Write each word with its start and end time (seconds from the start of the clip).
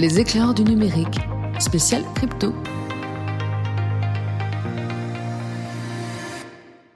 Les 0.00 0.20
éclairs 0.20 0.54
du 0.54 0.62
numérique, 0.62 1.18
spécial 1.58 2.04
crypto. 2.14 2.54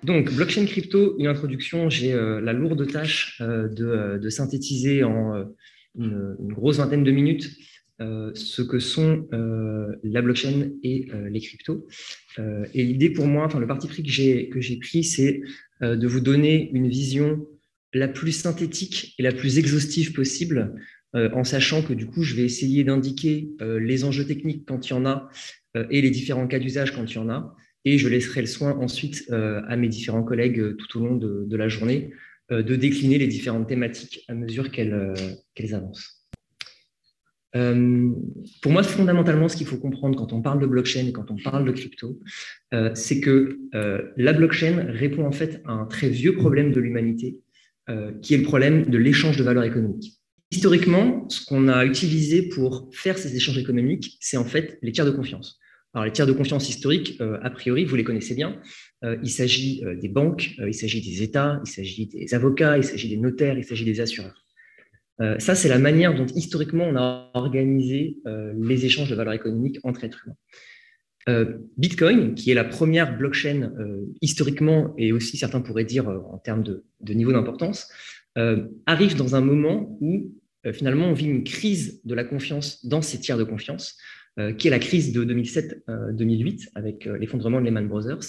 Donc, 0.04 0.32
blockchain 0.32 0.66
crypto, 0.66 1.16
une 1.18 1.26
introduction. 1.26 1.90
J'ai 1.90 2.12
euh, 2.12 2.40
la 2.40 2.52
lourde 2.52 2.86
tâche 2.86 3.40
euh, 3.40 3.68
euh, 3.80 4.18
de, 4.18 4.28
synthétiser 4.28 5.02
en 5.02 5.48
une, 5.98 6.36
grosse 6.38 6.76
vingtaine 6.76 7.02
de 7.02 7.10
minutes 7.10 7.50
ce 7.98 8.62
que 8.62 8.78
sont 8.78 9.28
la 10.02 10.22
blockchain 10.22 10.70
et 10.82 11.08
les 11.30 11.40
cryptos. 11.40 11.86
et 12.38 12.84
l'idée 12.84 13.10
pour 13.10 13.26
moi, 13.26 13.44
enfin 13.44 13.60
le 13.60 13.66
parti 13.66 13.86
pris 13.86 14.02
que 14.02 14.10
j'ai 14.10 14.48
que 14.48 14.60
j'ai 14.60 14.76
pris, 14.78 15.04
c'est 15.04 15.40
de 15.80 16.06
vous 16.08 16.18
donner 16.18 16.70
une 16.72 16.88
vision 16.88 17.46
la 17.94 18.08
plus 18.08 18.32
synthétique 18.32 19.14
et 19.18 19.22
la 19.22 19.30
plus 19.30 19.58
exhaustive 19.58 20.12
possible, 20.14 20.74
en 21.14 21.44
sachant 21.44 21.82
que 21.82 21.92
du 21.92 22.06
coup, 22.06 22.22
je 22.22 22.34
vais 22.34 22.44
essayer 22.44 22.84
d'indiquer 22.84 23.50
les 23.60 24.04
enjeux 24.04 24.24
techniques 24.24 24.64
quand 24.66 24.88
il 24.88 24.90
y 24.90 24.94
en 24.94 25.04
a 25.04 25.28
et 25.90 26.00
les 26.00 26.10
différents 26.10 26.46
cas 26.46 26.58
d'usage 26.58 26.94
quand 26.94 27.04
il 27.04 27.14
y 27.14 27.18
en 27.18 27.28
a 27.28 27.54
et 27.84 27.98
je 27.98 28.08
laisserai 28.08 28.40
le 28.40 28.46
soin 28.46 28.76
ensuite 28.78 29.24
euh, 29.30 29.60
à 29.66 29.76
mes 29.76 29.88
différents 29.88 30.22
collègues 30.22 30.60
euh, 30.60 30.76
tout 30.76 30.98
au 30.98 31.04
long 31.04 31.16
de, 31.16 31.56
la 31.56 31.68
journée 31.68 32.12
euh, 32.50 32.62
de 32.62 32.76
décliner 32.76 33.18
les 33.18 33.26
différentes 33.26 33.68
thématiques 33.68 34.24
à 34.28 34.34
mesure 34.34 34.70
qu'elles 34.70 35.74
avancent. 35.74 36.22
pour 37.52 38.72
moi, 38.72 38.82
fondamentalement, 38.82 39.48
ce 39.48 39.56
qu'il 39.56 39.66
faut 39.66 39.78
comprendre 39.78 40.16
quand 40.16 40.32
on 40.32 40.42
parle 40.42 40.60
de 40.60 40.66
blockchain 40.66 41.06
et 41.06 41.12
quand 41.12 41.30
on 41.30 41.36
parle 41.36 41.64
de 41.64 41.72
crypto, 41.72 42.18
c'est 42.94 43.20
que 43.20 43.58
la 44.16 44.32
blockchain 44.32 44.86
répond 44.88 45.26
en 45.26 45.32
fait 45.32 45.60
à 45.66 45.72
un 45.72 45.84
très 45.84 46.08
vieux 46.08 46.34
problème 46.34 46.72
de 46.72 46.80
l'humanité, 46.80 47.40
qui 48.22 48.32
est 48.34 48.38
le 48.38 48.44
problème 48.44 48.86
de 48.86 48.96
l'échange 48.96 49.36
de 49.36 49.42
valeurs 49.42 49.64
économiques. 49.64 50.21
Historiquement, 50.52 51.26
ce 51.30 51.46
qu'on 51.46 51.66
a 51.68 51.86
utilisé 51.86 52.42
pour 52.42 52.90
faire 52.92 53.16
ces 53.16 53.34
échanges 53.34 53.56
économiques, 53.56 54.18
c'est 54.20 54.36
en 54.36 54.44
fait 54.44 54.78
les 54.82 54.92
tiers 54.92 55.06
de 55.06 55.10
confiance. 55.10 55.58
Alors, 55.94 56.04
les 56.04 56.12
tiers 56.12 56.26
de 56.26 56.32
confiance 56.32 56.68
historiques, 56.68 57.16
euh, 57.22 57.38
a 57.42 57.48
priori, 57.48 57.86
vous 57.86 57.96
les 57.96 58.04
connaissez 58.04 58.34
bien. 58.34 58.60
Euh, 59.02 59.16
il 59.22 59.30
s'agit 59.30 59.82
euh, 59.84 59.94
des 59.96 60.08
banques, 60.08 60.50
il 60.58 60.74
s'agit 60.74 61.00
des 61.00 61.22
États, 61.22 61.58
il 61.64 61.70
s'agit 61.70 62.06
des 62.06 62.34
avocats, 62.34 62.76
il 62.76 62.84
s'agit 62.84 63.08
des 63.08 63.16
notaires, 63.16 63.56
il 63.56 63.64
s'agit 63.64 63.86
des 63.86 64.00
assureurs. 64.00 64.44
ça, 65.38 65.54
c'est 65.54 65.68
la 65.68 65.78
manière 65.78 66.14
dont 66.14 66.26
historiquement 66.34 66.84
on 66.84 66.96
a 66.96 67.30
organisé 67.34 68.18
les 68.60 68.84
échanges 68.84 69.08
de 69.08 69.14
valeurs 69.14 69.34
économiques 69.34 69.78
entre 69.84 70.04
êtres 70.04 70.24
humains. 70.24 71.46
Bitcoin, 71.76 72.34
qui 72.34 72.50
est 72.50 72.54
la 72.54 72.64
première 72.64 73.16
blockchain 73.16 73.70
historiquement 74.20 74.94
et 74.98 75.12
aussi 75.12 75.36
certains 75.36 75.60
pourraient 75.60 75.84
dire 75.84 76.08
en 76.08 76.38
termes 76.38 76.64
de 76.64 77.12
niveau 77.14 77.30
d'importance, 77.30 77.88
arrive 78.86 79.14
dans 79.14 79.36
un 79.36 79.42
moment 79.42 79.96
où 80.00 80.32
finalement 80.72 81.06
on 81.06 81.12
vit 81.12 81.26
une 81.26 81.44
crise 81.44 82.00
de 82.04 82.14
la 82.14 82.24
confiance 82.24 82.84
dans 82.86 83.02
ces 83.02 83.18
tiers 83.18 83.38
de 83.38 83.44
confiance. 83.44 83.96
Euh, 84.38 84.54
qui 84.54 84.66
est 84.66 84.70
la 84.70 84.78
crise 84.78 85.12
de 85.12 85.26
2007-2008 85.26 85.84
euh, 85.90 86.70
avec 86.74 87.06
euh, 87.06 87.18
l'effondrement 87.18 87.60
de 87.60 87.66
Lehman 87.66 87.86
Brothers. 87.86 88.24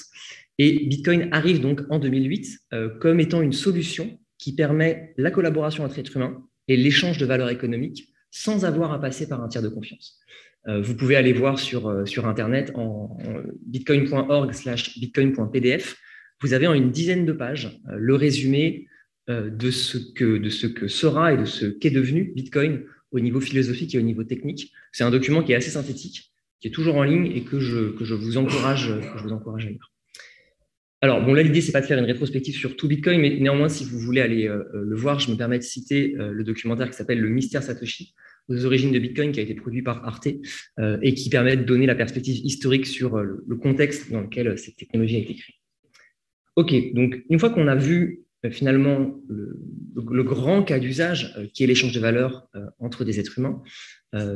Et 0.58 0.86
Bitcoin 0.86 1.30
arrive 1.31 1.61
donc 1.61 1.80
en 1.89 1.98
2008 1.98 2.59
comme 3.00 3.22
étant 3.22 3.42
une 3.42 3.54
solution 3.54 4.20
qui 4.38 4.54
permet 4.54 5.14
la 5.17 5.31
collaboration 5.31 5.86
entre 5.86 5.98
êtres 6.00 6.17
humains 6.17 6.45
et 6.67 6.76
l'échange 6.76 7.17
de 7.20 7.26
valeurs 7.26 7.50
économiques 7.50 8.09
sans 8.31 8.66
avoir 8.66 8.92
à 8.92 9.00
passer 9.00 9.30
par 9.30 9.42
un 9.42 9.48
tiers 9.48 9.64
de 9.64 9.70
confiance. 9.70 10.20
vous 10.67 10.95
pouvez 10.95 11.16
aller 11.16 11.34
voir 11.34 11.58
sur, 11.58 12.08
sur 12.08 12.28
Internet 12.28 12.72
en, 12.76 13.17
bitcoin.org 13.66 14.54
slash 14.54 15.00
bitcoin.pdf. 15.00 15.98
Vous 16.42 16.54
avez 16.54 16.67
en 16.67 16.73
une 16.73 16.92
dizaine 16.92 17.26
de 17.26 17.34
pages 17.34 17.81
le 17.89 18.14
résumé 18.14 18.88
de, 19.28 19.72
ce 19.72 19.98
que, 19.98 20.38
de 20.38 20.50
ce 20.50 20.68
que 20.68 20.88
sera 20.88 21.34
et 21.34 21.38
de 21.38 21.46
ce 21.46 21.66
qu'est 21.66 21.92
devenu 21.92 22.34
Bitcoin 22.36 22.84
au 23.12 23.20
niveau 23.20 23.40
philosophique 23.40 23.96
et 23.96 24.00
au 24.00 24.02
niveau 24.02 24.24
technique. 24.24 24.72
C'est 24.92 25.04
un 25.04 25.12
document 25.12 25.44
qui 25.44 25.54
est 25.54 25.56
assez 25.56 25.72
synthétique, 25.72 26.34
qui 26.60 26.68
est 26.68 26.72
toujours 26.72 26.98
en 26.98 27.04
ligne 27.04 27.28
et 27.28 27.44
que 27.44 27.60
je, 27.60 27.92
que 27.92 28.04
je, 28.04 28.16
vous, 28.16 28.38
encourage, 28.38 28.92
je 29.18 29.24
vous 29.24 29.32
encourage 29.32 29.66
à 29.66 29.70
lire. 29.70 29.92
Alors, 31.02 31.24
bon, 31.24 31.33
là, 31.33 31.44
l'idée, 31.44 31.62
c'est 31.62 31.73
pas 31.73 31.82
de 31.82 31.86
faire 31.86 32.00
une 32.00 32.06
rétrospective 32.06 32.56
sur 32.56 32.78
tout 32.78 32.88
Bitcoin, 32.88 33.20
mais 33.20 33.38
néanmoins, 33.38 33.67
si 33.67 33.83
vous 33.83 34.00
voulez 34.00 34.22
aller 34.22 34.48
euh, 34.48 34.64
le 34.73 34.95
voir, 34.95 35.20
je 35.20 35.30
me 35.32 35.36
permets 35.36 35.60
de 35.60 35.64
citer 35.64 36.16
euh, 36.17 36.32
le 36.32 36.44
documentaire 36.45 36.89
qui 36.89 36.95
s'appelle 36.95 37.20
Le 37.20 37.28
mystère 37.28 37.62
Satoshi, 37.62 38.16
aux 38.48 38.66
origines 38.66 38.94
de 38.94 39.00
Bitcoin, 39.00 39.33
qui 39.33 39.42
a 39.42 39.44
été 39.44 39.54
produit 39.54 39.82
par 39.82 40.06
Arte 40.06 40.30
euh, 40.80 40.98
et 41.02 41.14
qui 41.14 41.30
permet 41.30 41.58
de 41.58 41.64
donner 41.64 41.88
la 41.88 41.95
perspective 41.95 42.38
historique 42.45 42.86
sur 42.86 43.17
le 43.17 43.56
contexte 43.58 44.12
dans 44.12 44.22
lequel 44.22 44.58
cette 44.58 44.78
technologie 44.78 45.17
a 45.17 45.20
été 45.20 45.36
créée. 45.36 45.56
OK, 46.56 46.94
donc 46.94 47.22
une 47.30 47.39
fois 47.39 47.50
qu'on 47.50 47.67
a 47.67 47.76
vu 47.76 48.22
euh, 48.22 48.33
finalement 48.52 49.20
le, 49.95 50.23
grand 50.23 50.64
cas 50.64 50.80
d'usage 50.80 51.33
euh, 51.37 51.48
qui 51.54 51.64
est 51.64 51.67
l'échange 51.67 51.93
de 51.93 51.99
valeurs 51.99 52.49
euh, 52.55 52.65
entre 52.80 53.05
des 53.05 53.20
êtres 53.20 53.39
humains, 53.39 53.61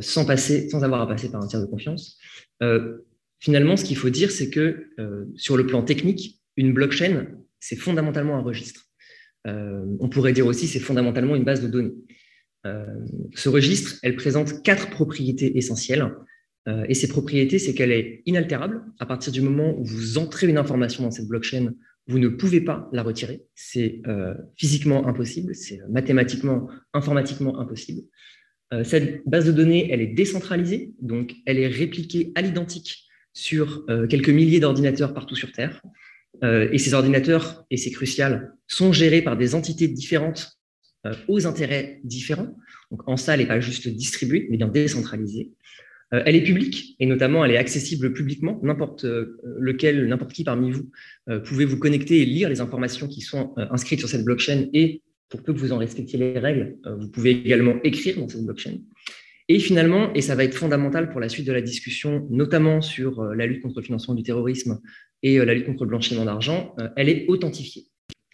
sans, 0.01 0.25
passer, 0.25 0.69
sans 0.69 0.84
avoir 0.84 1.01
à 1.01 1.07
passer 1.07 1.29
par 1.31 1.40
un 1.44 1.47
tiers 1.47 1.62
de 1.62 1.68
confiance. 1.68 2.17
finalement, 3.40 3.78
ce 3.78 3.85
qu'il 3.85 3.96
faut 3.96 4.09
dire, 4.09 4.31
c'est 4.31 4.50
que 4.50 4.90
sur 5.35 5.56
le 5.56 5.67
plan 5.67 5.84
technique, 5.84 6.41
une 6.56 6.73
blockchain, 6.73 7.28
c'est 7.59 7.75
fondamentalement 7.75 8.38
un 8.38 8.41
registre. 8.41 8.88
on 9.46 10.09
pourrait 10.09 10.34
dire 10.34 10.47
aussi 10.47 10.66
c'est 10.66 10.79
fondamentalement 10.79 11.35
une 11.35 11.44
base 11.44 11.62
de 11.62 11.67
données. 11.67 11.94
ce 13.35 13.50
registre, 13.50 14.00
elle 14.01 14.16
présente 14.16 14.63
quatre 14.63 14.90
propriétés 14.90 15.59
essentielles. 15.59 16.12
et 16.88 16.96
ces 16.96 17.07
propriétés, 17.07 17.59
c'est 17.59 17.75
qu'elle 17.75 17.91
est 17.91 18.23
inaltérable. 18.25 18.84
À 18.97 19.06
partir 19.06 19.31
du 19.31 19.41
moment 19.41 19.78
où 19.78 19.85
vous 19.85 20.17
entrez 20.17 20.47
une 20.47 20.57
information 20.57 21.03
dans 21.03 21.12
cette 21.12 21.28
blockchain, 21.28 21.75
vous 22.07 22.19
ne 22.19 22.29
pouvez 22.29 22.62
pas 22.62 22.90
la 22.94 23.03
retirer. 23.03 23.44
C'est 23.56 24.01
euh, 24.07 24.34
physiquement 24.56 25.07
impossible, 25.07 25.53
c'est 25.53 25.81
mathématiquement, 25.90 26.69
informatiquement 26.94 27.59
impossible. 27.59 28.01
Euh, 28.73 28.84
cette 28.84 29.28
base 29.28 29.45
de 29.45 29.51
données, 29.51 29.91
elle 29.91 30.01
est 30.01 30.07
décentralisée, 30.07 30.94
donc 31.01 31.35
elle 31.46 31.59
est 31.59 31.67
répliquée 31.67 32.31
à 32.35 32.41
l'identique 32.41 33.06
sur 33.34 33.85
euh, 33.90 34.07
quelques 34.07 34.29
milliers 34.29 34.59
d'ordinateurs 34.59 35.13
partout 35.13 35.35
sur 35.35 35.51
Terre. 35.51 35.81
et 36.44 36.78
ces 36.78 36.94
ordinateurs, 36.94 37.66
et 37.72 37.78
c'est 37.78 37.91
crucial, 37.91 38.53
sont 38.67 38.94
gérés 38.94 39.23
par 39.23 39.38
des 39.38 39.56
entités 39.56 39.88
différentes 39.88 40.59
aux 41.28 41.47
intérêts 41.47 42.00
différents. 42.03 42.56
Donc 42.91 43.07
en 43.07 43.17
ça, 43.17 43.34
elle 43.34 43.40
n'est 43.40 43.47
pas 43.47 43.59
juste 43.59 43.88
distribuée, 43.88 44.46
mais 44.51 44.57
bien 44.57 44.67
décentralisée. 44.67 45.51
Euh, 46.13 46.22
elle 46.25 46.35
est 46.35 46.44
publique 46.44 46.95
et 47.00 47.06
notamment 47.06 47.44
elle 47.44 47.51
est 47.51 47.57
accessible 47.57 48.13
publiquement. 48.13 48.59
N'importe 48.63 49.06
euh, 49.06 49.38
lequel, 49.59 50.07
n'importe 50.07 50.34
qui 50.34 50.44
parmi 50.44 50.72
vous 50.72 50.90
euh, 51.29 51.40
pouvez 51.40 51.66
vous 51.66 51.78
connecter 51.78 52.22
et 52.22 52.25
lire 52.25 52.50
les 52.50 52.62
informations 52.62 53.07
qui 53.07 53.22
sont 53.22 53.53
inscrites 53.57 54.00
sur 54.00 54.09
cette 54.09 54.23
blockchain 54.23 54.67
et 54.73 55.01
pour 55.29 55.44
peu 55.44 55.53
que 55.53 55.59
vous 55.59 55.73
en 55.73 55.78
respectiez 55.78 56.17
les 56.17 56.40
règles, 56.40 56.78
vous 56.85 57.09
pouvez 57.09 57.31
également 57.31 57.75
écrire 57.84 58.17
dans 58.17 58.29
cette 58.29 58.46
blockchain. 58.46 58.78
Et 59.50 59.59
finalement, 59.59 60.13
et 60.13 60.22
ça 60.22 60.35
va 60.35 60.46
être 60.46 60.56
fondamental 60.56 61.09
pour 61.09 61.19
la 61.19 61.28
suite 61.28 61.46
de 61.46 61.51
la 61.51 61.59
discussion, 61.59 62.25
notamment 62.29 62.79
sur 62.79 63.22
la 63.22 63.46
lutte 63.46 63.62
contre 63.62 63.81
le 63.81 63.84
financement 63.84 64.13
du 64.13 64.23
terrorisme 64.23 64.79
et 65.23 65.38
la 65.40 65.53
lutte 65.53 65.66
contre 65.66 65.84
le 65.84 65.90
blanchiment 65.90 66.23
d'argent, 66.23 66.73
elle 66.96 67.09
est 67.09 67.25
authentifiée. 67.28 67.88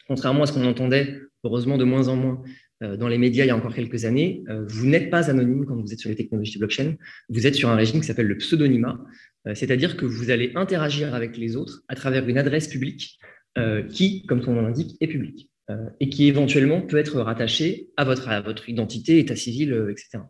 Contrairement 0.07 0.43
à 0.43 0.45
ce 0.45 0.53
qu'on 0.53 0.65
entendait, 0.65 1.19
heureusement 1.43 1.79
de 1.79 1.83
moins 1.83 2.09
en 2.09 2.15
moins, 2.15 2.43
dans 2.81 3.07
les 3.07 3.17
médias 3.17 3.45
il 3.45 3.47
y 3.47 3.51
a 3.51 3.55
encore 3.55 3.73
quelques 3.73 4.05
années, 4.05 4.43
euh, 4.49 4.65
vous 4.67 4.85
n'êtes 4.85 5.09
pas 5.09 5.29
anonyme 5.29 5.65
quand 5.65 5.75
vous 5.75 5.93
êtes 5.93 5.99
sur 5.99 6.09
les 6.09 6.15
technologies 6.15 6.53
de 6.53 6.59
blockchain, 6.59 6.95
vous 7.29 7.47
êtes 7.47 7.55
sur 7.55 7.69
un 7.69 7.75
régime 7.75 8.01
qui 8.01 8.07
s'appelle 8.07 8.27
le 8.27 8.37
pseudonymat, 8.37 8.99
euh, 9.47 9.55
c'est-à-dire 9.55 9.95
que 9.97 10.05
vous 10.05 10.31
allez 10.31 10.51
interagir 10.55 11.13
avec 11.13 11.37
les 11.37 11.55
autres 11.55 11.83
à 11.87 11.95
travers 11.95 12.27
une 12.27 12.37
adresse 12.37 12.67
publique 12.67 13.19
qui, 13.89 14.25
comme 14.25 14.41
son 14.41 14.53
nom 14.53 14.63
l'indique, 14.63 14.97
est 14.99 15.05
publique 15.05 15.51
et 15.99 16.09
qui 16.09 16.27
éventuellement 16.27 16.81
peut 16.81 16.97
être 16.97 17.21
rattachée 17.21 17.89
à 17.97 18.03
votre, 18.03 18.27
à 18.27 18.41
votre 18.41 18.67
identité, 18.67 19.19
état 19.19 19.35
civil, 19.35 19.89
etc. 19.91 20.23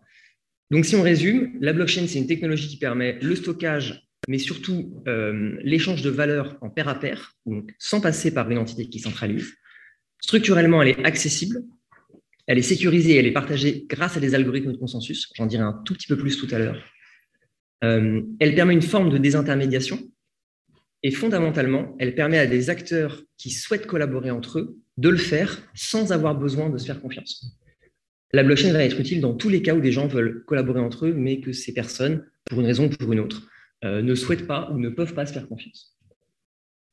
Donc 0.72 0.84
si 0.84 0.98
on 0.98 1.02
résume, 1.02 1.54
la 1.62 1.72
blockchain, 1.72 2.06
c'est 2.06 2.20
une 2.20 2.28
technologie 2.28 2.68
qui 2.68 2.76
permet 2.76 3.18
le 3.22 3.38
stockage, 3.38 4.10
mais 4.28 4.40
surtout 4.40 5.02
l'échange 5.64 6.02
de 6.02 6.10
valeurs 6.10 6.58
en 6.60 6.70
pair 6.70 6.90
à 6.90 7.00
pair, 7.00 7.32
donc 7.46 7.72
sans 7.80 8.02
passer 8.02 8.34
par 8.34 8.52
une 8.52 8.58
entité 8.58 8.90
qui 8.90 9.00
centralise. 9.00 9.54
Structurellement, 10.20 10.82
elle 10.82 10.90
est 10.90 11.06
accessible, 11.06 11.64
elle 12.48 12.58
est 12.58 12.64
sécurisée, 12.64 13.16
elle 13.16 13.28
est 13.28 13.32
partagée 13.32 13.86
grâce 13.88 14.18
à 14.18 14.20
des 14.20 14.36
algorithmes 14.36 14.74
de 14.74 14.78
consensus. 14.78 15.32
J'en 15.36 15.46
dirai 15.46 15.64
un 15.64 15.82
tout 15.86 15.94
petit 15.94 16.08
peu 16.08 16.18
plus 16.18 16.38
tout 16.38 16.48
à 16.54 16.60
l'heure. 16.60 16.84
Euh, 17.84 18.22
elle 18.40 18.56
permet 18.56 18.74
une 18.74 18.82
forme 18.82 19.10
de 19.10 19.18
désintermédiation. 19.18 20.00
Et 21.04 21.12
fondamentalement, 21.12 21.96
elle 22.00 22.16
permet 22.16 22.38
à 22.38 22.48
des 22.48 22.70
acteurs 22.70 23.22
qui 23.38 23.50
souhaitent 23.50 23.88
collaborer 23.88 24.32
entre 24.32 24.60
eux 24.60 24.78
de 24.98 25.10
le 25.10 25.18
faire 25.18 25.62
sans 25.74 26.12
avoir 26.12 26.36
besoin 26.36 26.70
de 26.70 26.78
se 26.78 26.86
faire 26.86 27.02
confiance. 27.02 27.58
La 28.32 28.44
blockchain 28.44 28.72
va 28.72 28.84
être 28.84 29.00
utile 29.00 29.22
dans 29.22 29.34
tous 29.34 29.50
les 29.50 29.62
cas 29.62 29.76
où 29.76 29.82
des 29.82 29.92
gens 29.92 30.08
veulent 30.08 30.44
collaborer 30.46 30.80
entre 30.80 31.08
eux, 31.08 31.14
mais 31.14 31.40
que 31.40 31.52
ces 31.52 31.74
personnes, 31.74 32.26
pour 32.46 32.60
une 32.62 32.66
raison 32.66 32.86
ou 32.86 32.90
pour 32.90 33.12
une 33.12 33.20
autre, 33.20 33.48
euh, 33.84 34.02
ne 34.02 34.16
souhaitent 34.16 34.48
pas 34.48 34.70
ou 34.72 34.80
ne 34.80 34.90
peuvent 34.90 35.14
pas 35.14 35.26
se 35.26 35.34
faire 35.34 35.48
confiance. 35.48 35.98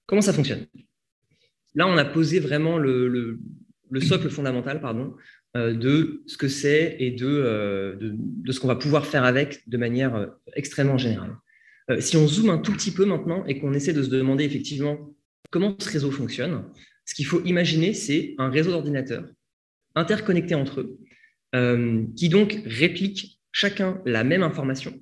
Comment 0.07 0.23
ça 0.23 0.33
fonctionne? 0.33 0.67
Là, 1.75 1.87
on 1.87 1.97
a 1.97 2.05
posé 2.05 2.41
vraiment 2.41 2.79
le 2.79 3.39
socle 4.01 4.29
fondamental 4.29 4.81
pardon, 4.81 5.15
de 5.57 6.23
ce 6.27 6.37
que 6.37 6.47
c'est 6.47 6.97
et 7.01 7.17
euh, 7.23 7.97
de, 7.97 8.15
de, 8.15 8.53
ce 8.53 8.61
qu'on 8.61 8.69
va 8.69 8.77
pouvoir 8.77 9.07
faire 9.07 9.25
avec 9.25 9.69
de 9.69 9.77
manière 9.77 10.15
euh, 10.15 10.27
extrêmement 10.55 10.97
générale. 10.97 11.37
si 11.99 12.17
on 12.17 12.29
zoome 12.29 12.51
un 12.51 12.59
tout 12.59 12.73
petit 12.73 12.93
peu 12.93 13.05
maintenant 13.05 13.45
et 13.47 13.59
qu'on 13.59 13.73
essaie 13.73 13.93
de 13.93 14.03
se 14.03 14.11
demander 14.11 14.45
effectivement 14.45 15.13
comment 15.51 15.75
ce 15.81 15.91
réseau 15.91 16.13
fonctionne, 16.13 16.65
ce 17.05 17.15
qu'il 17.15 17.27
faut 17.27 17.43
imaginer, 17.45 17.95
c'est 17.95 18.37
un 18.39 18.49
réseau 18.49 18.71
d'ordinateurs 18.71 19.25
interconnectés 19.97 20.55
entre 20.55 20.83
eux, 20.83 20.99
qui 22.15 22.29
donc 22.29 22.63
répliquent 22.65 23.41
chacun 23.51 24.01
la 24.07 24.23
même 24.23 24.45
information, 24.45 24.95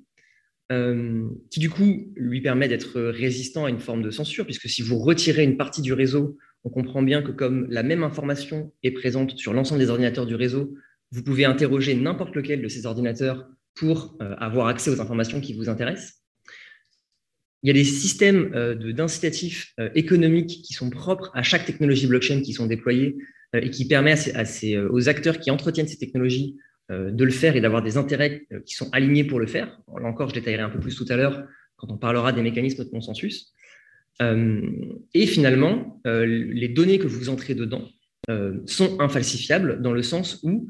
qui 1.51 1.59
du 1.59 1.69
coup 1.69 2.11
lui 2.15 2.41
permet 2.41 2.67
d'être 2.67 2.99
résistant 2.99 3.65
à 3.65 3.69
une 3.69 3.79
forme 3.79 4.01
de 4.01 4.09
censure, 4.09 4.45
puisque 4.45 4.67
si 4.67 4.81
vous 4.81 4.97
retirez 4.97 5.43
une 5.43 5.57
partie 5.57 5.83
du 5.83 5.93
réseau, 5.93 6.39
on 6.63 6.69
comprend 6.69 7.01
bien 7.01 7.21
que 7.21 7.31
comme 7.31 7.67
la 7.69 7.83
même 7.83 8.03
information 8.03 8.71
est 8.83 8.91
présente 8.91 9.37
sur 9.37 9.53
l'ensemble 9.53 9.79
des 9.79 9.89
ordinateurs 9.89 10.25
du 10.25 10.35
réseau, 10.35 10.75
vous 11.11 11.23
pouvez 11.23 11.45
interroger 11.45 11.95
n'importe 11.95 12.35
lequel 12.35 12.61
de 12.61 12.67
ces 12.67 12.85
ordinateurs 12.85 13.47
pour 13.75 14.17
avoir 14.19 14.67
accès 14.67 14.91
aux 14.91 14.99
informations 14.99 15.41
qui 15.41 15.53
vous 15.53 15.69
intéressent. 15.69 16.19
Il 17.63 17.67
y 17.67 17.69
a 17.71 17.73
des 17.73 17.83
systèmes 17.83 18.51
euh, 18.55 18.93
d'incitatifs 18.93 19.73
euh, 19.79 19.89
économiques 19.93 20.61
qui 20.63 20.73
sont 20.73 20.89
propres 20.89 21.29
à 21.33 21.43
chaque 21.43 21.65
technologie 21.65 22.07
blockchain 22.07 22.41
qui 22.41 22.53
sont 22.53 22.67
déployés 22.67 23.17
euh, 23.55 23.59
et 23.61 23.69
qui 23.69 23.87
permettent 23.87 24.31
aux 24.89 25.09
acteurs 25.09 25.39
qui 25.39 25.51
entretiennent 25.51 25.87
ces 25.87 25.97
technologies 25.97 26.57
de 26.91 27.23
le 27.23 27.29
faire 27.29 27.55
et 27.55 27.61
d'avoir 27.61 27.83
des 27.83 27.97
intérêts 27.97 28.47
qui 28.65 28.73
sont 28.73 28.89
alignés 28.93 29.23
pour 29.23 29.39
le 29.39 29.45
faire. 29.45 29.79
Là 30.01 30.07
encore, 30.07 30.29
je 30.29 30.33
détaillerai 30.33 30.63
un 30.63 30.71
peu 30.71 30.79
plus 30.79 30.95
tout 30.95 31.05
à 31.09 31.15
l'heure 31.15 31.43
quand 31.75 31.91
on 31.91 31.99
parlera 31.99 32.33
des 32.33 32.41
mécanismes 32.41 32.83
de 32.83 32.89
consensus. 32.89 33.53
Et 34.21 35.25
finalement, 35.27 36.01
les 36.05 36.67
données 36.67 36.99
que 36.99 37.07
vous 37.07 37.29
entrez 37.29 37.55
dedans 37.55 37.87
sont 38.65 38.99
infalsifiables 38.99 39.81
dans 39.81 39.93
le 39.93 40.03
sens 40.03 40.39
où 40.43 40.69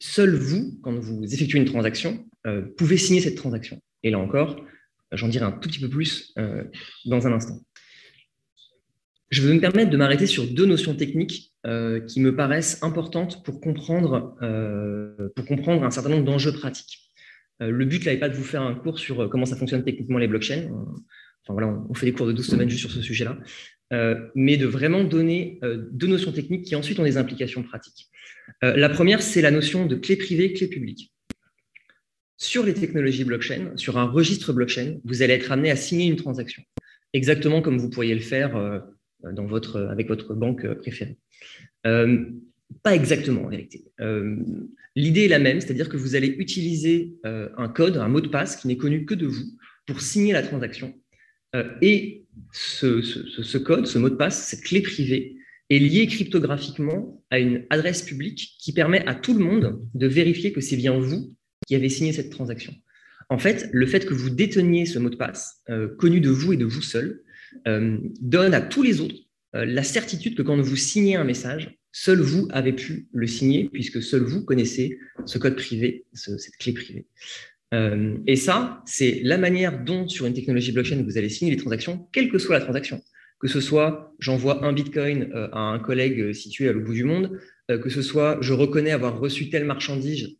seul 0.00 0.34
vous, 0.34 0.78
quand 0.82 0.94
vous 0.98 1.22
effectuez 1.32 1.58
une 1.58 1.64
transaction, 1.64 2.26
pouvez 2.76 2.96
signer 2.96 3.20
cette 3.20 3.36
transaction. 3.36 3.80
Et 4.02 4.10
là 4.10 4.18
encore, 4.18 4.64
J'en 5.16 5.28
dirai 5.28 5.44
un 5.44 5.52
tout 5.52 5.68
petit 5.68 5.80
peu 5.80 5.88
plus 5.88 6.32
euh, 6.38 6.64
dans 7.04 7.26
un 7.26 7.32
instant. 7.32 7.60
Je 9.30 9.42
vais 9.42 9.54
me 9.54 9.60
permettre 9.60 9.90
de 9.90 9.96
m'arrêter 9.96 10.26
sur 10.26 10.46
deux 10.46 10.66
notions 10.66 10.94
techniques 10.94 11.52
euh, 11.66 12.00
qui 12.00 12.20
me 12.20 12.36
paraissent 12.36 12.82
importantes 12.82 13.42
pour 13.44 13.60
comprendre, 13.60 14.36
euh, 14.42 15.30
un 15.36 15.90
certain 15.90 16.10
nombre 16.10 16.24
d'enjeux 16.24 16.52
pratiques. 16.52 17.00
le 17.60 17.84
but, 17.84 18.04
n'est 18.06 18.16
pas 18.16 18.28
de 18.28 18.34
vous 18.34 18.44
faire 18.44 18.62
un 18.62 18.74
cours 18.74 18.98
sur 18.98 19.28
comment 19.28 19.46
ça 19.46 19.56
fonctionne 19.56 19.84
techniquement 19.84 20.18
les 20.18 20.28
blockchains. 20.28 20.70
Enfin, 21.44 21.52
voilà, 21.52 21.84
on 21.88 21.94
fait 21.94 22.06
des 22.06 22.12
cours 22.12 22.26
de 22.26 22.32
12 22.32 22.46
semaines 22.46 22.68
juste 22.68 22.80
sur 22.80 22.90
ce 22.90 23.02
sujet-là. 23.02 23.38
mais 24.34 24.56
de 24.56 24.66
vraiment 24.66 25.04
donner 25.04 25.60
deux 25.92 26.06
notions 26.06 26.32
techniques 26.32 26.64
qui 26.64 26.74
ensuite 26.74 26.98
ont 26.98 27.04
des 27.04 27.16
implications 27.16 27.62
pratiques. 27.62 28.08
la 28.62 28.88
première, 28.88 29.22
c'est 29.22 29.42
la 29.42 29.50
notion 29.50 29.86
de 29.86 29.96
clé 29.96 30.16
privée, 30.16 30.52
clé 30.52 30.66
publique. 30.68 31.14
Sur 32.36 32.64
les 32.64 32.74
technologies 32.74 33.24
blockchain, 33.24 33.76
sur 33.76 33.96
un 33.96 34.04
registre 34.04 34.52
blockchain, 34.52 34.98
vous 35.04 35.22
allez 35.22 35.34
être 35.34 35.52
amené 35.52 35.70
à 35.70 35.76
signer 35.76 36.06
une 36.06 36.16
transaction, 36.16 36.62
exactement 37.12 37.62
comme 37.62 37.78
vous 37.78 37.88
pourriez 37.88 38.14
le 38.14 38.20
faire 38.20 38.56
euh, 38.56 38.80
avec 39.88 40.08
votre 40.08 40.34
banque 40.34 40.64
euh, 40.64 40.74
préférée. 40.74 41.16
Euh, 41.86 42.24
pas 42.82 42.94
exactement 42.94 43.44
en 43.44 43.48
vérité. 43.48 43.84
L'idée 44.96 45.24
est 45.24 45.28
la 45.28 45.38
même, 45.38 45.60
c'est-à-dire 45.60 45.88
que 45.88 45.96
vous 45.96 46.16
allez 46.16 46.28
utiliser 46.28 47.14
un 47.24 47.68
code, 47.68 47.98
un 47.98 48.08
mot 48.08 48.20
de 48.20 48.28
passe 48.28 48.56
qui 48.56 48.68
n'est 48.68 48.76
connu 48.76 49.04
que 49.04 49.14
de 49.14 49.26
vous 49.26 49.44
pour 49.86 50.00
signer 50.00 50.32
la 50.32 50.42
transaction. 50.42 50.94
Et 51.80 52.24
ce, 52.52 53.58
code, 53.58 53.86
ce 53.86 53.98
mot 53.98 54.10
de 54.10 54.14
passe, 54.14 54.48
cette 54.48 54.62
clé 54.62 54.80
privée, 54.80 55.36
est 55.70 55.78
lié 55.78 56.06
cryptographiquement 56.06 57.22
à 57.30 57.38
une 57.38 57.64
adresse 57.70 58.02
publique 58.02 58.56
qui 58.58 58.72
permet 58.72 59.06
à 59.06 59.14
tout 59.14 59.34
le 59.34 59.44
monde 59.44 59.80
de 59.94 60.06
vérifier 60.06 60.52
que 60.52 60.60
c'est 60.60 60.76
bien 60.76 60.98
vous 60.98 61.34
qui 61.66 61.74
avez 61.74 61.88
signé 61.88 62.12
cette 62.12 62.30
transaction. 62.30 62.74
En 63.30 63.38
fait, 63.38 63.68
le 63.72 63.86
fait 63.86 64.04
que 64.04 64.14
vous 64.14 64.30
déteniez 64.30 64.84
ce 64.84 64.98
mot 64.98 65.08
de 65.08 65.16
passe, 65.16 65.62
euh, 65.70 65.88
connu 65.96 66.20
de 66.20 66.28
vous 66.28 66.52
et 66.52 66.56
de 66.56 66.66
vous 66.66 66.82
seul, 66.82 67.22
euh, 67.66 67.98
donne 68.20 68.52
à 68.52 68.60
tous 68.60 68.82
les 68.82 69.00
autres 69.00 69.16
euh, 69.54 69.64
la 69.64 69.82
certitude 69.82 70.36
que 70.36 70.42
quand 70.42 70.60
vous 70.60 70.76
signez 70.76 71.16
un 71.16 71.24
message, 71.24 71.78
seul 71.92 72.20
vous 72.20 72.48
avez 72.50 72.72
pu 72.72 73.08
le 73.12 73.26
signer, 73.26 73.70
puisque 73.72 74.02
seul 74.02 74.22
vous 74.22 74.44
connaissez 74.44 74.98
ce 75.26 75.38
code 75.38 75.56
privé, 75.56 76.04
cette 76.12 76.56
clé 76.58 76.72
privée. 76.72 77.06
Et 78.26 78.36
ça, 78.36 78.82
c'est 78.86 79.20
la 79.24 79.38
manière 79.38 79.84
dont, 79.84 80.08
sur 80.08 80.26
une 80.26 80.34
technologie 80.34 80.72
blockchain, 80.72 81.02
vous 81.02 81.18
allez 81.18 81.28
signer 81.28 81.50
les 81.50 81.56
transactions, 81.56 82.06
quelle 82.12 82.30
que 82.30 82.38
soit 82.38 82.58
la 82.58 82.64
transaction. 82.64 83.00
Que 83.40 83.48
ce 83.48 83.60
soit 83.60 84.14
j'envoie 84.18 84.64
un 84.64 84.72
bitcoin 84.72 85.30
à 85.52 85.60
un 85.60 85.78
collègue 85.78 86.32
situé 86.32 86.68
à 86.68 86.72
l'autre 86.72 86.86
bout 86.86 86.94
du 86.94 87.04
monde, 87.04 87.38
que 87.68 87.88
ce 87.90 88.02
soit 88.02 88.38
je 88.40 88.52
reconnais 88.52 88.90
avoir 88.90 89.18
reçu 89.18 89.50
telle 89.50 89.64
marchandise, 89.64 90.36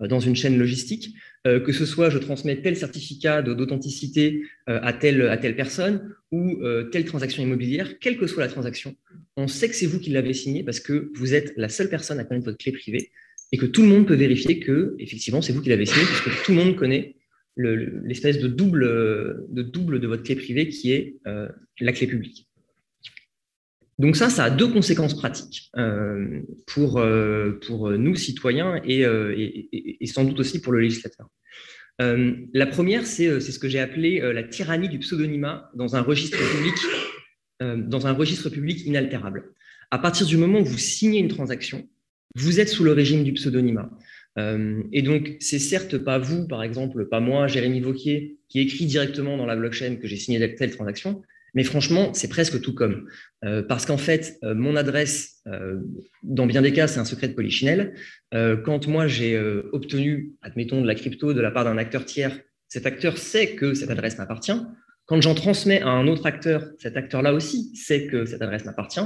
euh, 0.00 0.06
dans 0.06 0.20
une 0.20 0.36
chaîne 0.36 0.58
logistique, 0.58 1.14
euh, 1.46 1.60
que 1.60 1.72
ce 1.72 1.86
soit 1.86 2.10
je 2.10 2.18
transmets 2.18 2.60
tel 2.62 2.76
certificat 2.76 3.42
d'authenticité 3.42 4.42
euh, 4.68 4.80
à 4.82 4.92
telle, 4.92 5.22
à 5.28 5.36
telle 5.36 5.56
personne 5.56 6.14
ou 6.32 6.60
telle 6.92 7.04
transaction 7.04 7.42
immobilière, 7.42 7.98
quelle 7.98 8.16
que 8.16 8.28
soit 8.28 8.44
la 8.44 8.48
transaction, 8.48 8.94
on 9.36 9.48
sait 9.48 9.68
que 9.68 9.74
c'est 9.74 9.86
vous 9.86 9.98
qui 9.98 10.10
l'avez 10.10 10.32
signé 10.32 10.62
parce 10.62 10.78
que 10.78 11.10
vous 11.14 11.34
êtes 11.34 11.52
la 11.56 11.68
seule 11.68 11.88
personne 11.88 12.20
à 12.20 12.24
connaître 12.24 12.44
votre 12.44 12.58
clé 12.58 12.70
privée 12.70 13.10
et 13.52 13.58
que 13.58 13.66
tout 13.66 13.82
le 13.82 13.88
monde 13.88 14.06
peut 14.06 14.14
vérifier 14.14 14.60
que 14.60 14.94
effectivement 14.98 15.42
c'est 15.42 15.52
vous 15.52 15.62
qui 15.62 15.68
l'avez 15.68 15.86
signé 15.86 16.04
puisque 16.04 16.44
tout 16.44 16.52
le 16.52 16.58
monde 16.58 16.76
connaît 16.76 17.16
l'espèce 17.56 18.38
de 18.38 18.48
double, 18.48 18.84
de 19.50 19.62
double 19.62 20.00
de 20.00 20.06
votre 20.06 20.22
clé 20.22 20.36
privée 20.36 20.68
qui 20.68 20.92
est 20.92 21.16
la 21.80 21.92
clé 21.92 22.06
publique. 22.06 22.50
Donc 24.00 24.16
ça, 24.16 24.30
ça 24.30 24.44
a 24.44 24.50
deux 24.50 24.68
conséquences 24.68 25.14
pratiques 25.14 25.70
euh, 25.76 26.40
pour, 26.66 26.96
euh, 26.96 27.60
pour 27.66 27.90
nous, 27.90 28.14
citoyens, 28.14 28.80
euh, 28.88 29.34
et, 29.36 29.98
et, 30.00 30.06
sans 30.06 30.24
doute 30.24 30.40
aussi 30.40 30.62
pour 30.62 30.72
le 30.72 30.80
législateur. 30.80 31.28
la 31.98 32.66
première, 32.66 33.04
c'est 33.04 33.40
ce 33.40 33.58
que 33.58 33.68
j'ai 33.68 33.78
appelé 33.78 34.20
la 34.32 34.42
tyrannie 34.42 34.88
du 34.88 35.00
pseudonymat 35.00 35.70
dans 35.74 35.96
un 35.96 36.00
registre 36.00 36.38
public, 36.38 36.74
dans 37.90 38.06
un 38.06 38.12
registre 38.12 38.48
public 38.48 38.86
inaltérable. 38.86 39.52
À 39.90 39.98
partir 39.98 40.26
du 40.26 40.38
moment 40.38 40.60
où 40.60 40.64
vous 40.64 40.78
signez 40.78 41.18
une 41.18 41.28
transaction, 41.28 41.86
vous 42.34 42.60
êtes 42.60 42.68
sous 42.68 42.84
le 42.84 42.92
régime 42.92 43.24
du 43.24 43.32
pseudonymat. 43.32 43.90
et 44.38 45.02
donc, 45.02 45.36
c'est 45.40 45.58
certes 45.58 45.98
pas 45.98 46.18
vous, 46.18 46.46
par 46.46 46.62
exemple, 46.62 47.06
pas 47.06 47.20
moi, 47.20 47.46
Jérémy 47.46 47.80
Vauquier, 47.80 48.38
qui 48.48 48.60
écrit 48.60 48.86
directement 48.86 49.36
dans 49.36 49.46
la 49.46 49.56
blockchain 49.56 49.96
que 49.96 50.06
j'ai 50.06 50.16
signé 50.16 50.54
telle 50.54 50.70
transaction, 50.70 51.22
mais 51.54 51.64
franchement, 51.64 52.14
c'est 52.14 52.28
presque 52.28 52.60
tout 52.60 52.74
comme. 52.74 53.08
Euh, 53.44 53.62
parce 53.62 53.86
qu'en 53.86 53.96
fait, 53.96 54.38
euh, 54.44 54.54
mon 54.54 54.76
adresse, 54.76 55.40
euh, 55.46 55.80
dans 56.22 56.46
bien 56.46 56.62
des 56.62 56.72
cas, 56.72 56.86
c'est 56.86 57.00
un 57.00 57.04
secret 57.04 57.28
de 57.28 57.34
polichinelle. 57.34 57.94
quand 58.32 58.86
moi, 58.86 59.06
j'ai 59.08 59.38
obtenu, 59.72 60.32
admettons, 60.42 60.80
de 60.80 60.86
la 60.86 60.94
crypto 60.94 61.32
de 61.32 61.40
la 61.40 61.50
part 61.50 61.64
d'un 61.64 61.78
acteur 61.78 62.04
tiers, 62.04 62.38
cet 62.68 62.86
acteur 62.86 63.18
sait 63.18 63.56
que 63.56 63.74
cette 63.74 63.90
adresse 63.90 64.18
m'appartient. 64.18 64.60
Quand 65.06 65.20
j'en 65.20 65.34
transmets 65.34 65.82
à 65.82 65.88
un 65.88 66.06
autre 66.06 66.26
acteur, 66.26 66.70
cet 66.78 66.96
acteur-là 66.96 67.32
aussi 67.34 67.74
sait 67.74 68.06
que 68.06 68.24
cette 68.24 68.42
adresse 68.42 68.64
m'appartient. 68.64 69.00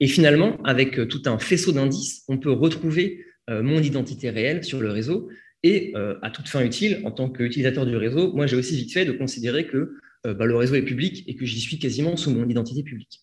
Et 0.00 0.06
finalement, 0.06 0.60
avec 0.62 1.08
tout 1.08 1.22
un 1.26 1.38
faisceau 1.38 1.72
d'indices, 1.72 2.24
on 2.28 2.38
peut 2.38 2.52
retrouver 2.52 3.24
mon 3.48 3.80
identité 3.80 4.28
réelle 4.28 4.64
sur 4.64 4.80
le 4.80 4.90
réseau. 4.90 5.30
Et 5.62 5.94
à 6.22 6.30
toute 6.30 6.48
fin 6.48 6.62
utile, 6.62 7.00
en 7.04 7.10
tant 7.10 7.30
qu'utilisateur 7.30 7.86
du 7.86 7.96
réseau, 7.96 8.32
moi, 8.34 8.46
j'ai 8.46 8.56
aussi 8.56 8.76
vite 8.76 8.92
fait 8.92 9.06
de 9.06 9.12
considérer 9.12 9.66
que 9.66 9.96
euh, 10.26 10.34
bah, 10.34 10.46
le 10.46 10.56
réseau 10.56 10.74
est 10.74 10.82
public 10.82 11.24
et 11.26 11.36
que 11.36 11.46
j'y 11.46 11.60
suis 11.60 11.78
quasiment 11.78 12.16
sous 12.16 12.30
mon 12.30 12.48
identité 12.48 12.82
publique. 12.82 13.20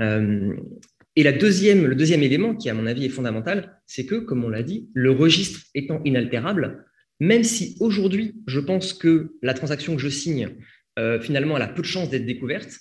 Euh, 0.00 0.54
et 1.16 1.22
la 1.22 1.32
deuxième, 1.32 1.86
le 1.86 1.94
deuxième 1.94 2.22
élément 2.22 2.54
qui, 2.54 2.68
à 2.68 2.74
mon 2.74 2.86
avis, 2.86 3.04
est 3.04 3.10
fondamental, 3.10 3.80
c'est 3.86 4.04
que, 4.04 4.16
comme 4.16 4.44
on 4.44 4.48
l'a 4.48 4.62
dit, 4.62 4.90
le 4.94 5.10
registre 5.10 5.60
étant 5.74 6.02
inaltérable, 6.04 6.84
même 7.20 7.44
si 7.44 7.76
aujourd'hui, 7.80 8.34
je 8.46 8.60
pense 8.60 8.92
que 8.92 9.36
la 9.42 9.54
transaction 9.54 9.94
que 9.94 10.02
je 10.02 10.08
signe, 10.08 10.50
euh, 10.98 11.20
finalement, 11.20 11.56
elle 11.56 11.62
a 11.62 11.68
peu 11.68 11.82
de 11.82 11.86
chances 11.86 12.10
d'être 12.10 12.26
découverte, 12.26 12.78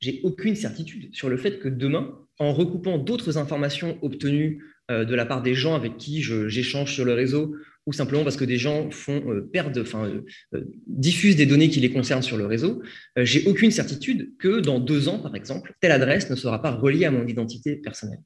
j'ai 0.00 0.20
aucune 0.22 0.54
certitude 0.54 1.14
sur 1.14 1.28
le 1.28 1.36
fait 1.36 1.58
que 1.58 1.68
demain, 1.68 2.18
en 2.38 2.52
recoupant 2.52 2.98
d'autres 2.98 3.36
informations 3.36 3.98
obtenues 4.02 4.64
de 4.90 5.14
la 5.14 5.26
part 5.26 5.42
des 5.42 5.54
gens 5.54 5.74
avec 5.74 5.98
qui 5.98 6.22
j'échange 6.22 6.94
sur 6.94 7.04
le 7.04 7.12
réseau 7.12 7.54
ou 7.88 7.92
simplement 7.94 8.22
parce 8.22 8.36
que 8.36 8.44
des 8.44 8.58
gens 8.58 8.90
font 8.90 9.22
euh, 9.32 9.48
perdre, 9.50 9.80
enfin, 9.80 10.04
euh, 10.04 10.20
euh, 10.54 10.64
diffusent 10.86 11.36
des 11.36 11.46
données 11.46 11.70
qui 11.70 11.80
les 11.80 11.90
concernent 11.90 12.22
sur 12.22 12.36
le 12.36 12.44
réseau, 12.44 12.82
j'ai 13.16 13.46
aucune 13.46 13.70
certitude 13.70 14.36
que 14.38 14.60
dans 14.60 14.78
deux 14.78 15.08
ans, 15.08 15.18
par 15.18 15.34
exemple, 15.34 15.72
telle 15.80 15.92
adresse 15.92 16.28
ne 16.28 16.36
sera 16.36 16.60
pas 16.60 16.70
reliée 16.70 17.06
à 17.06 17.10
mon 17.10 17.26
identité 17.26 17.76
personnelle. 17.76 18.20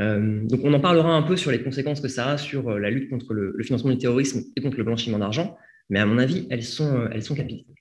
donc, 0.00 0.60
on 0.64 0.74
en 0.74 0.80
parlera 0.80 1.12
un 1.14 1.22
peu 1.22 1.36
sur 1.36 1.52
les 1.52 1.62
conséquences 1.62 2.00
que 2.00 2.08
ça 2.08 2.32
a 2.32 2.38
sur 2.38 2.76
la 2.76 2.90
lutte 2.90 3.08
contre 3.08 3.34
le, 3.34 3.56
financement 3.62 3.90
du 3.90 3.98
terrorisme 3.98 4.42
et 4.56 4.60
contre 4.60 4.78
le 4.78 4.84
blanchiment 4.84 5.20
d'argent, 5.20 5.56
mais 5.90 6.00
à 6.00 6.06
mon 6.06 6.18
avis, 6.18 6.48
elles 6.50 6.64
sont, 6.64 7.08
elles 7.12 7.22
sont 7.22 7.36
capitales. 7.36 7.76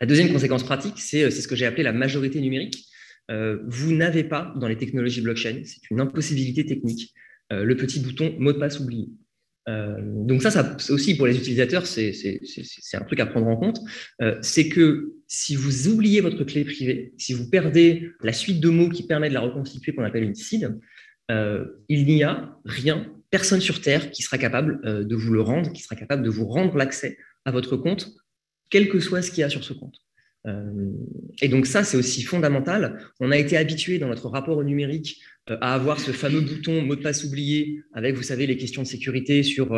La 0.00 0.06
deuxième 0.06 0.32
conséquence 0.32 0.62
pratique, 0.62 0.98
c'est 0.98 1.30
ce 1.30 1.48
que 1.48 1.56
j'ai 1.56 1.66
appelé 1.66 1.82
la 1.82 1.92
majorité 1.92 2.40
numérique. 2.40 2.86
vous 3.28 3.92
n'avez 3.92 4.24
pas 4.24 4.54
dans 4.56 4.68
les 4.68 4.76
technologies 4.76 5.20
blockchain, 5.20 5.62
c'est 5.64 5.90
une 5.90 6.00
impossibilité 6.00 6.64
technique, 6.64 7.14
le 7.50 7.74
petit 7.76 8.00
bouton 8.00 8.34
mot 8.38 8.52
de 8.52 8.58
passe 8.58 8.78
oublié. 8.78 9.08
Euh, 9.68 9.96
donc 10.00 10.42
ça, 10.42 10.50
ça 10.50 10.76
aussi 10.90 11.16
pour 11.16 11.26
les 11.26 11.36
utilisateurs, 11.36 11.86
c'est 11.86 12.12
un 12.94 13.00
truc 13.00 13.20
à 13.20 13.26
prendre 13.26 13.48
en 13.48 13.56
compte. 13.56 13.80
Euh, 14.22 14.38
c'est 14.40 14.68
que 14.68 15.12
si 15.26 15.56
vous 15.56 15.88
oubliez 15.88 16.20
votre 16.20 16.42
clé 16.44 16.64
privée, 16.64 17.12
si 17.18 17.34
vous 17.34 17.50
perdez 17.50 18.10
la 18.22 18.32
suite 18.32 18.60
de 18.60 18.70
mots 18.70 18.88
qui 18.88 19.06
permet 19.06 19.28
de 19.28 19.34
la 19.34 19.40
reconstituer, 19.40 19.94
qu'on 19.94 20.04
appelle 20.04 20.24
une 20.24 20.34
seed, 20.34 20.78
euh, 21.30 21.66
il 21.88 22.06
n'y 22.06 22.22
a 22.22 22.56
rien, 22.64 23.12
personne 23.30 23.60
sur 23.60 23.82
Terre 23.82 24.10
qui 24.10 24.22
sera 24.22 24.38
capable 24.38 25.06
de 25.06 25.14
vous 25.14 25.32
le 25.32 25.42
rendre, 25.42 25.72
qui 25.72 25.82
sera 25.82 25.96
capable 25.96 26.22
de 26.22 26.30
vous 26.30 26.46
rendre 26.46 26.76
l'accès 26.76 27.18
à 27.44 27.50
votre 27.50 27.76
compte, 27.76 28.10
quel 28.70 28.88
que 28.88 29.00
soit 29.00 29.22
ce 29.22 29.30
qu'il 29.30 29.40
y 29.40 29.44
a 29.44 29.50
sur 29.50 29.64
ce 29.64 29.72
compte. 29.72 29.96
et 31.42 31.48
donc 31.48 31.66
ça, 31.66 31.84
c'est 31.84 31.96
aussi 31.96 32.22
fondamental. 32.22 32.98
On 33.20 33.30
a 33.30 33.36
été 33.36 33.56
habitué 33.56 33.98
dans 33.98 34.08
notre 34.08 34.28
rapport 34.28 34.56
au 34.56 34.64
numérique 34.64 35.20
à 35.46 35.74
avoir 35.74 35.98
ce 36.00 36.10
fameux 36.10 36.40
bouton 36.40 36.82
mot 36.82 36.94
de 36.96 37.02
passe 37.02 37.24
oublié 37.24 37.82
avec, 37.92 38.14
vous 38.14 38.22
savez, 38.22 38.46
les 38.46 38.56
questions 38.56 38.82
de 38.82 38.86
sécurité 38.86 39.42
sur 39.42 39.74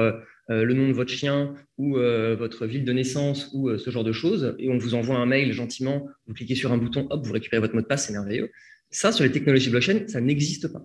le 0.49 0.75
nom 0.75 0.89
de 0.89 0.93
votre 0.93 1.11
chien 1.11 1.55
ou 1.79 1.95
votre 1.95 2.67
ville 2.67 2.85
de 2.85 2.93
naissance 2.93 3.51
ou 3.53 3.77
ce 3.79 3.91
genre 3.91 4.05
de 4.05 4.13
choses, 4.13 4.55
et 4.59 4.69
on 4.69 4.79
vous 4.79 4.95
envoie 4.95 5.17
un 5.17 5.27
mail 5.27 5.53
gentiment, 5.53 6.09
vous 6.27 6.35
cliquez 6.35 6.55
sur 6.55 6.73
un 6.73 6.79
bouton, 6.79 7.07
hop, 7.11 7.25
vous 7.25 7.33
récupérez 7.33 7.61
votre 7.61 7.75
mot 7.75 7.83
de 7.83 7.87
passe, 7.87 8.07
c'est 8.07 8.13
merveilleux. 8.13 8.51
Ça, 8.91 9.13
sur 9.13 9.25
les 9.25 9.31
technologies 9.31 9.71
blockchain, 9.71 10.07
ça 10.09 10.21
n'existe 10.21 10.73
pas. 10.73 10.83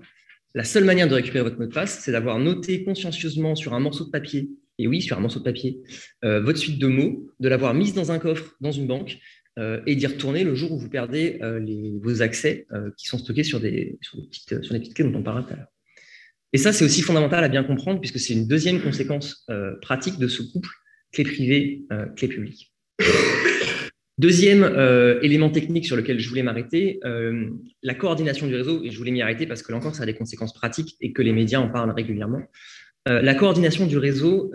La 0.54 0.64
seule 0.64 0.86
manière 0.86 1.10
de 1.10 1.16
récupérer 1.16 1.44
votre 1.44 1.60
mot 1.60 1.66
de 1.66 1.74
passe, 1.74 2.00
c'est 2.00 2.12
d'avoir 2.12 2.40
noté 2.40 2.84
consciencieusement 2.84 3.56
sur 3.56 3.74
un 3.74 3.80
morceau 3.80 4.06
de 4.06 4.12
papier, 4.12 4.52
et 4.78 4.88
oui, 4.88 5.02
sur 5.02 5.18
un 5.18 5.22
morceau 5.22 5.40
de 5.40 5.46
papier, 5.46 5.82
votre 6.22 6.58
suite 6.58 6.80
de 6.80 6.88
mots, 6.88 7.28
de 7.40 7.48
l'avoir 7.48 7.74
mise 7.74 7.94
dans 7.94 8.12
un 8.12 8.20
coffre, 8.20 8.56
dans 8.60 8.72
une 8.72 8.88
banque, 8.88 9.20
euh, 9.58 9.80
et 9.86 9.96
d'y 9.96 10.06
retourner 10.06 10.44
le 10.44 10.54
jour 10.54 10.74
où 10.74 10.78
vous 10.78 10.90
perdez 10.90 11.40
euh, 11.42 11.62
vos 12.02 12.22
accès 12.22 12.68
euh, 12.74 12.90
qui 12.98 13.08
sont 13.08 13.18
stockés 13.18 13.46
sur 13.46 13.62
des, 13.62 13.98
sur, 14.02 14.20
des 14.20 14.28
petites, 14.28 14.62
sur 14.62 14.76
petites 14.76 14.94
clés 14.94 15.06
dont 15.06 15.18
on 15.18 15.24
parlera 15.24 15.48
tout 15.48 15.54
à 15.54 15.56
l'heure. 15.56 15.68
Et 16.52 16.58
ça, 16.58 16.74
c'est 16.74 16.84
aussi 16.84 17.02
fondamental 17.02 17.42
à 17.42 17.48
bien 17.48 17.64
comprendre 17.64 18.02
puisque 18.02 18.20
c'est 18.20 18.34
une 18.34 18.48
deuxième 18.48 18.82
conséquence 18.82 19.46
pratique 19.82 20.20
de 20.20 20.30
ce 20.30 20.42
couple 20.42 20.70
clé 21.12 21.26
privée, 21.26 21.84
clé 22.16 22.30
publique. 22.30 22.74
Deuxième 24.18 24.64
élément 25.22 25.50
technique 25.50 25.86
sur 25.86 25.98
lequel 25.98 26.18
je 26.18 26.30
voulais 26.30 26.44
m'arrêter, 26.44 27.02
la 27.84 27.94
coordination 27.94 28.48
du 28.48 28.56
réseau, 28.56 28.86
et 28.86 28.90
je 28.90 28.98
voulais 28.98 29.12
m'y 29.12 29.22
arrêter 29.22 29.48
parce 29.48 29.64
que 29.64 29.74
là 29.74 29.80
encore, 29.80 29.96
ça 29.96 30.04
a 30.04 30.06
des 30.06 30.14
conséquences 30.14 30.54
pratiques 30.54 30.96
et 31.02 31.12
que 31.12 31.22
les 31.22 31.34
médias 31.34 31.60
en 31.60 31.68
parlent 31.68 31.92
régulièrement. 31.92 32.44
La 33.06 33.36
coordination 33.36 33.86
du 33.86 33.98
réseau 33.98 34.52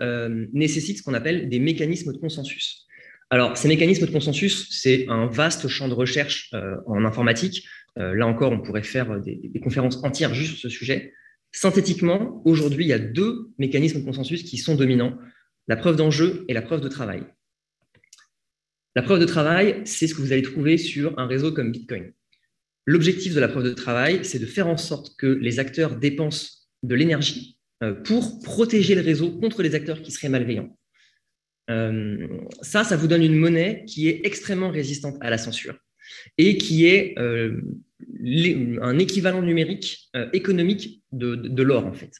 nécessite 0.51 0.97
ce 0.97 1.03
qu'on 1.03 1.13
appelle 1.13 1.47
des 1.49 1.59
mécanismes 1.59 2.11
de 2.11 2.17
consensus. 2.17 2.87
Alors, 3.31 3.55
ces 3.55 3.69
mécanismes 3.69 4.05
de 4.05 4.11
consensus, 4.11 4.67
c'est 4.71 5.05
un 5.07 5.25
vaste 5.25 5.69
champ 5.69 5.87
de 5.87 5.93
recherche 5.93 6.49
euh, 6.53 6.75
en 6.85 7.05
informatique. 7.05 7.65
Euh, 7.97 8.13
là 8.13 8.27
encore, 8.27 8.51
on 8.51 8.59
pourrait 8.59 8.83
faire 8.83 9.21
des, 9.21 9.49
conférences 9.63 10.03
entières 10.03 10.33
juste 10.33 10.57
sur 10.57 10.59
ce 10.59 10.69
sujet. 10.69 11.13
Synthétiquement, 11.53 12.41
aujourd'hui, 12.43 12.83
il 12.83 12.89
y 12.89 12.93
a 12.93 12.99
deux 12.99 13.49
mécanismes 13.57 14.01
de 14.01 14.05
consensus 14.05 14.43
qui 14.43 14.57
sont 14.57 14.75
dominants, 14.75 15.17
la 15.69 15.77
preuve 15.77 15.95
d'enjeu 15.95 16.43
et 16.49 16.53
la 16.53 16.61
preuve 16.61 16.81
de 16.81 16.89
travail. 16.89 17.23
La 18.97 19.01
preuve 19.01 19.21
de 19.21 19.25
travail, 19.25 19.81
c'est 19.85 20.07
ce 20.07 20.13
que 20.13 20.21
vous 20.21 20.33
allez 20.33 20.41
trouver 20.41 20.77
sur 20.77 21.17
un 21.17 21.25
réseau 21.25 21.53
comme 21.53 21.71
Bitcoin. 21.71 22.11
L'objectif 22.85 23.33
de 23.33 23.39
la 23.39 23.47
preuve 23.47 23.63
de 23.63 23.73
travail, 23.73 24.25
c'est 24.25 24.39
de 24.39 24.45
faire 24.45 24.67
en 24.67 24.75
sorte 24.75 25.15
que 25.17 25.27
les 25.27 25.59
acteurs 25.59 25.95
dépensent 25.95 26.67
de 26.83 26.95
l'énergie 26.95 27.60
euh, 27.60 27.60
pour 28.03 28.39
protéger 28.41 28.95
le 28.95 29.01
réseau 29.01 29.31
contre 29.31 29.63
les 29.63 29.75
acteurs 29.75 30.01
qui 30.01 30.11
seraient 30.11 30.29
malveillants. 30.29 30.75
Euh, 31.71 32.27
ça, 32.61 32.83
ça 32.83 32.97
vous 32.97 33.07
donne 33.07 33.23
une 33.23 33.35
monnaie 33.35 33.85
qui 33.87 34.07
est 34.09 34.21
extrêmement 34.23 34.69
résistante 34.69 35.17
à 35.21 35.29
la 35.29 35.37
censure 35.37 35.77
et 36.37 36.57
qui 36.57 36.85
est 36.85 37.17
euh, 37.19 37.61
un 38.81 38.99
équivalent 38.99 39.41
numérique 39.41 40.09
euh, 40.15 40.27
économique 40.33 41.03
de, 41.11 41.63
l'or, 41.63 41.85
en 41.85 41.93
fait. 41.93 42.11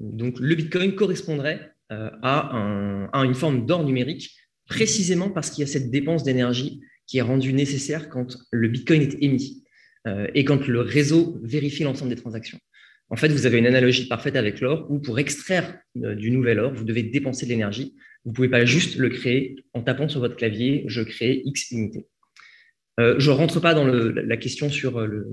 donc, 0.00 0.38
le 0.40 0.54
Bitcoin 0.54 0.94
correspondrait 0.94 1.72
à, 1.90 3.12
une 3.24 3.34
forme 3.34 3.66
d'or 3.66 3.84
numérique 3.84 4.36
précisément 4.66 5.30
parce 5.30 5.50
qu'il 5.50 5.60
y 5.62 5.68
a 5.68 5.70
cette 5.70 5.90
dépense 5.90 6.24
d'énergie 6.24 6.80
qui 7.06 7.18
est 7.18 7.22
rendue 7.22 7.52
nécessaire 7.52 8.08
quand 8.08 8.36
le 8.50 8.68
Bitcoin 8.68 9.02
est 9.02 9.22
émis 9.22 9.62
et 10.34 10.44
quand 10.44 10.66
le 10.66 10.80
réseau 10.80 11.38
vérifie 11.44 11.84
l'ensemble 11.84 12.10
des 12.10 12.20
transactions. 12.20 12.58
En 13.10 13.16
fait, 13.16 13.28
vous 13.28 13.46
avez 13.46 13.58
une 13.58 13.66
analogie 13.66 14.08
parfaite 14.08 14.36
avec 14.36 14.60
l'or 14.60 14.86
où 14.90 14.98
pour 14.98 15.18
extraire 15.18 15.78
du 15.94 16.30
nouvel 16.30 16.58
or, 16.58 16.72
vous 16.74 16.84
devez 16.84 17.02
dépenser 17.02 17.46
de 17.46 17.50
l'énergie 17.50 17.94
vous 18.24 18.30
ne 18.30 18.34
pouvez 18.34 18.48
pas 18.48 18.64
juste 18.64 18.96
le 18.96 19.10
créer 19.10 19.64
en 19.74 19.82
tapant 19.82 20.08
sur 20.08 20.20
votre 20.20 20.36
clavier, 20.36 20.84
je 20.86 21.02
crée 21.02 21.42
X 21.44 21.70
unités. 21.70 22.06
Euh, 23.00 23.16
je 23.18 23.30
ne 23.30 23.36
rentre 23.36 23.60
pas 23.60 23.74
dans 23.74 23.86
la 23.86 24.36
question 24.36 24.70
sur 24.70 24.98
euh, 24.98 25.26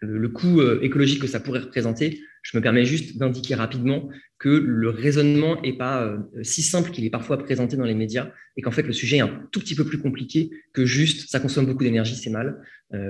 le, 0.00 0.28
coût 0.28 0.60
euh, 0.60 0.80
écologique 0.82 1.20
que 1.20 1.26
ça 1.26 1.40
pourrait 1.40 1.60
représenter. 1.60 2.20
Je 2.42 2.56
me 2.56 2.62
permets 2.62 2.86
juste 2.86 3.18
d'indiquer 3.18 3.54
rapidement 3.54 4.08
que 4.38 4.48
le 4.48 4.88
raisonnement 4.88 5.60
n'est 5.60 5.76
pas 5.76 6.16
si 6.42 6.62
simple 6.62 6.90
qu'il 6.90 7.04
est 7.04 7.10
parfois 7.10 7.38
présenté 7.38 7.76
dans 7.76 7.84
les 7.84 7.94
médias 7.94 8.32
et 8.56 8.62
qu'en 8.62 8.72
fait 8.72 8.82
le 8.82 8.92
sujet 8.92 9.18
est 9.18 9.20
un 9.20 9.46
tout 9.52 9.60
petit 9.60 9.76
peu 9.76 9.84
plus 9.84 9.98
compliqué 9.98 10.50
que 10.72 10.84
juste 10.84 11.30
ça 11.30 11.38
consomme 11.38 11.66
beaucoup 11.66 11.84
d'énergie, 11.84 12.16
c'est 12.16 12.30
mal, 12.30 12.60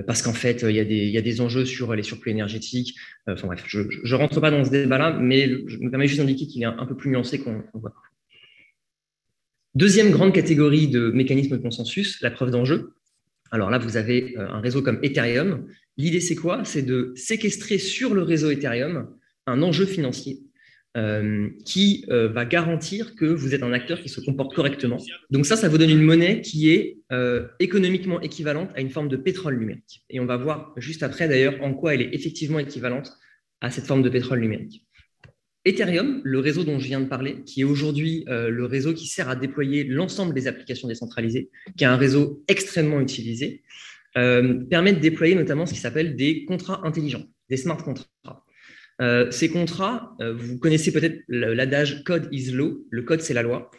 parce 0.06 0.22
qu'en 0.22 0.32
fait 0.32 0.62
il 0.62 0.76
y, 0.76 1.18
a 1.18 1.20
des 1.20 1.40
enjeux 1.40 1.64
sur 1.64 1.94
les 1.94 2.02
surplus 2.02 2.30
énergétiques. 2.30 2.94
enfin 3.26 3.48
bref, 3.48 3.64
je 3.66 3.80
ne 3.80 4.14
rentre 4.14 4.40
pas 4.40 4.50
dans 4.50 4.64
ce 4.64 4.70
débat-là, 4.70 5.18
mais 5.20 5.48
je 5.66 5.78
me 5.78 5.90
permets 5.90 6.06
juste 6.06 6.20
d'indiquer 6.20 6.46
qu'il 6.46 6.62
est 6.62 6.66
un, 6.66 6.86
peu 6.86 6.96
plus 6.96 7.10
nuancé 7.10 7.40
qu'on 7.40 7.62
voit. 7.74 7.92
Deuxième 9.74 10.10
grande 10.10 10.34
catégorie 10.34 10.88
de 10.88 11.10
mécanismes 11.10 11.56
de 11.56 11.62
consensus, 11.62 12.20
la 12.20 12.30
preuve 12.30 12.50
d'enjeu. 12.50 12.92
Alors 13.50 13.70
là, 13.70 13.78
vous 13.78 13.96
avez 13.96 14.36
euh, 14.36 14.48
un 14.48 14.60
réseau 14.60 14.82
comme 14.82 14.98
Ethereum. 15.02 15.66
L'idée, 15.96 16.20
c'est 16.20 16.34
quoi? 16.34 16.64
C'est 16.64 16.82
de 16.82 17.12
séquestrer 17.16 17.78
sur 17.78 18.14
le 18.14 18.22
réseau 18.22 18.50
Ethereum 18.50 19.08
un 19.46 19.62
enjeu 19.62 19.86
financier 19.86 20.40
euh, 20.96 21.49
qui 21.64 22.04
euh, 22.11 22.28
va 22.28 22.44
garantir 22.44 23.14
que 23.14 23.25
vous 23.25 23.54
êtes 23.54 23.62
un 23.62 23.72
acteur 23.72 24.00
qui 24.00 24.08
se 24.08 24.20
comporte 24.20 24.54
correctement. 24.54 24.99
Donc 25.30 25.46
ça, 25.46 25.56
ça 25.56 25.68
vous 25.68 25.78
donne 25.78 25.90
une 25.90 26.02
monnaie 26.02 26.40
qui 26.40 26.70
est 26.70 26.99
économiquement 27.61 28.20
équivalente 28.22 28.70
à 28.75 28.80
une 28.80 28.88
forme 28.88 29.08
de 29.08 29.16
pétrole 29.16 29.58
numérique. 29.58 30.02
Et 30.08 30.18
on 30.18 30.25
va 30.25 30.38
voir 30.38 30.72
juste 30.78 31.02
après, 31.02 31.28
d'ailleurs, 31.28 31.56
en 31.61 31.75
quoi 31.75 31.94
elle 31.94 32.00
est 32.00 32.14
effectivement 32.14 32.58
équivalente 32.58 33.12
à 33.61 33.70
cette 33.70 33.84
forme 33.84 34.02
de 34.02 34.08
pétrole 34.08 34.40
numérique. 34.40 34.87
Ethereum, 35.64 36.20
le 36.25 36.40
réseau 36.40 36.64
dont 36.64 36.78
je 36.80 36.87
viens 36.87 37.00
de 37.00 37.06
parler, 37.06 37.42
qui 37.44 37.61
est 37.61 37.64
aujourd'hui 37.64 38.25
euh, 38.28 38.50
le 38.50 38.64
réseau 38.64 38.94
qui 38.94 39.06
sert 39.06 39.28
à 39.28 39.37
déployer 39.37 39.84
l'ensemble 39.84 40.34
des 40.34 40.49
applications 40.49 40.88
décentralisées, 40.88 41.50
qui 41.76 41.84
est 41.84 41.87
un 41.87 41.96
réseau 41.96 42.42
extrêmement 42.49 43.00
utilisé, 43.00 43.62
euh, 44.16 44.64
permet 44.64 44.92
de 44.92 44.99
déployer 44.99 45.37
notamment 45.37 45.64
ce 45.64 45.72
qui 45.72 45.78
s'appelle 45.78 46.16
des 46.16 46.44
contrats 46.44 46.80
intelligents, 46.84 47.22
des 47.49 47.56
smart 47.56 47.76
contracts. 47.76 48.11
Euh, 49.02 49.30
ces 49.30 49.50
contrats, 49.50 50.16
vous 50.21 50.59
connaissez 50.59 50.92
peut-être 50.92 51.18
l'adage 51.28 52.04
code 52.04 52.28
is 52.32 52.52
law, 52.52 52.78
le 52.88 53.02
code 53.02 53.21
c'est 53.21 53.35
la 53.35 53.42
loi. 53.42 53.71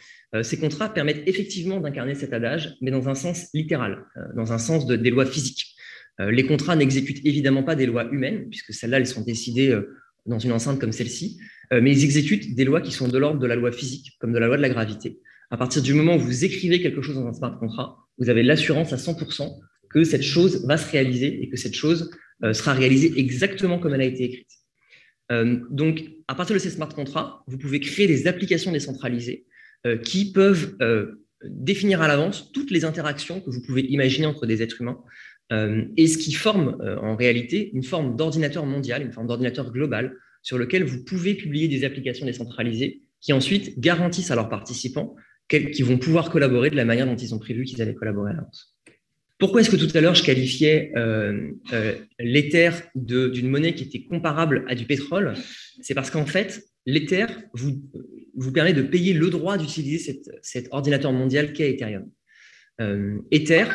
ces 0.42 0.58
contrats 0.58 0.92
permettent 0.92 1.26
effectivement 1.26 1.80
d'incarner 1.80 2.14
cet 2.14 2.32
adage, 2.32 2.76
mais 2.82 2.90
dans 2.90 3.08
un 3.08 3.14
sens 3.14 3.48
littéral, 3.54 4.04
dans 4.36 4.52
un 4.52 4.58
sens 4.58 4.86
de, 4.86 4.96
des 4.96 5.10
lois 5.10 5.26
physiques. 5.26 5.74
les 6.18 6.44
contrats 6.44 6.76
n'exécutent 6.76 7.24
évidemment 7.24 7.62
pas 7.62 7.74
des 7.74 7.86
lois 7.86 8.06
humaines, 8.12 8.48
puisque 8.50 8.72
celles-là, 8.72 8.98
elles 8.98 9.06
sont 9.06 9.24
décidées 9.24 9.74
dans 10.26 10.38
une 10.38 10.52
enceinte 10.52 10.80
comme 10.80 10.92
celle-ci, 10.92 11.38
euh, 11.72 11.80
mais 11.82 11.92
ils 11.92 12.04
exécutent 12.04 12.54
des 12.54 12.64
lois 12.64 12.80
qui 12.80 12.92
sont 12.92 13.08
de 13.08 13.18
l'ordre 13.18 13.40
de 13.40 13.46
la 13.46 13.56
loi 13.56 13.72
physique, 13.72 14.16
comme 14.20 14.32
de 14.32 14.38
la 14.38 14.46
loi 14.46 14.56
de 14.56 14.62
la 14.62 14.68
gravité. 14.68 15.18
À 15.50 15.56
partir 15.56 15.82
du 15.82 15.94
moment 15.94 16.16
où 16.16 16.18
vous 16.18 16.44
écrivez 16.44 16.80
quelque 16.80 17.02
chose 17.02 17.16
dans 17.16 17.26
un 17.26 17.32
smart 17.32 17.58
contract, 17.58 17.92
vous 18.18 18.30
avez 18.30 18.42
l'assurance 18.42 18.92
à 18.92 18.96
100% 18.96 19.50
que 19.90 20.04
cette 20.04 20.22
chose 20.22 20.66
va 20.66 20.76
se 20.76 20.90
réaliser 20.90 21.42
et 21.42 21.48
que 21.48 21.56
cette 21.56 21.74
chose 21.74 22.10
euh, 22.42 22.52
sera 22.52 22.72
réalisée 22.72 23.12
exactement 23.16 23.78
comme 23.78 23.94
elle 23.94 24.00
a 24.00 24.06
été 24.06 24.24
écrite. 24.24 24.50
Euh, 25.32 25.60
donc, 25.70 26.04
à 26.28 26.34
partir 26.34 26.54
de 26.54 26.60
ces 26.60 26.70
smart 26.70 26.88
contracts, 26.88 27.40
vous 27.46 27.58
pouvez 27.58 27.80
créer 27.80 28.06
des 28.06 28.26
applications 28.26 28.72
décentralisées 28.72 29.46
qui 30.02 30.32
peuvent 30.32 30.78
définir 31.44 32.00
à 32.00 32.08
l'avance 32.08 32.50
toutes 32.52 32.70
les 32.70 32.86
interactions 32.86 33.42
que 33.42 33.50
vous 33.50 33.60
pouvez 33.60 33.82
imaginer 33.82 34.24
entre 34.24 34.46
des 34.46 34.62
êtres 34.62 34.80
humains 34.80 34.98
et 35.50 36.06
ce 36.06 36.16
qui 36.16 36.32
forme 36.32 36.78
en 37.02 37.14
réalité 37.16 37.70
une 37.74 37.82
forme 37.82 38.16
d'ordinateur 38.16 38.64
mondial, 38.64 39.02
une 39.02 39.12
forme 39.12 39.26
d'ordinateur 39.26 39.70
global 39.70 40.16
sur 40.40 40.56
lequel 40.56 40.84
vous 40.84 41.04
pouvez 41.04 41.34
publier 41.34 41.68
des 41.68 41.84
applications 41.84 42.24
décentralisées 42.24 43.02
qui 43.20 43.32
ensuite 43.32 43.78
garantissent 43.80 44.30
à 44.30 44.36
leurs 44.36 44.48
participants 44.48 45.16
qu'ils 45.48 45.84
vont 45.84 45.98
pouvoir 45.98 46.30
collaborer 46.30 46.70
de 46.70 46.76
la 46.76 46.84
manière 46.84 47.06
dont 47.06 47.16
ils 47.16 47.34
ont 47.34 47.38
prévu 47.38 47.64
qu'ils 47.64 47.82
allaient 47.82 47.94
collaborer 47.94 48.30
à 48.30 48.34
l'avance. 48.34 48.73
Pourquoi 49.44 49.60
est-ce 49.60 49.68
que 49.68 49.76
tout 49.76 49.94
à 49.94 50.00
l'heure 50.00 50.14
je 50.14 50.24
qualifiais 50.24 50.90
euh, 50.96 51.50
euh, 51.74 51.92
l'Ether 52.18 52.70
d'une 52.94 53.50
monnaie 53.50 53.74
qui 53.74 53.84
était 53.84 54.02
comparable 54.02 54.64
à 54.68 54.74
du 54.74 54.86
pétrole? 54.86 55.34
C'est 55.82 55.92
parce 55.92 56.10
qu'en 56.10 56.24
fait, 56.24 56.64
l'Ether 56.86 57.26
vous, 57.52 58.52
permet 58.54 58.72
de 58.72 58.80
payer 58.80 59.12
le 59.12 59.28
droit 59.28 59.58
d'utiliser 59.58 60.18
cet 60.40 60.68
ordinateur 60.70 61.12
mondial 61.12 61.52
qu'est 61.52 61.72
Ethereum. 61.72 62.08
Euh, 62.80 63.18
Ether, 63.32 63.66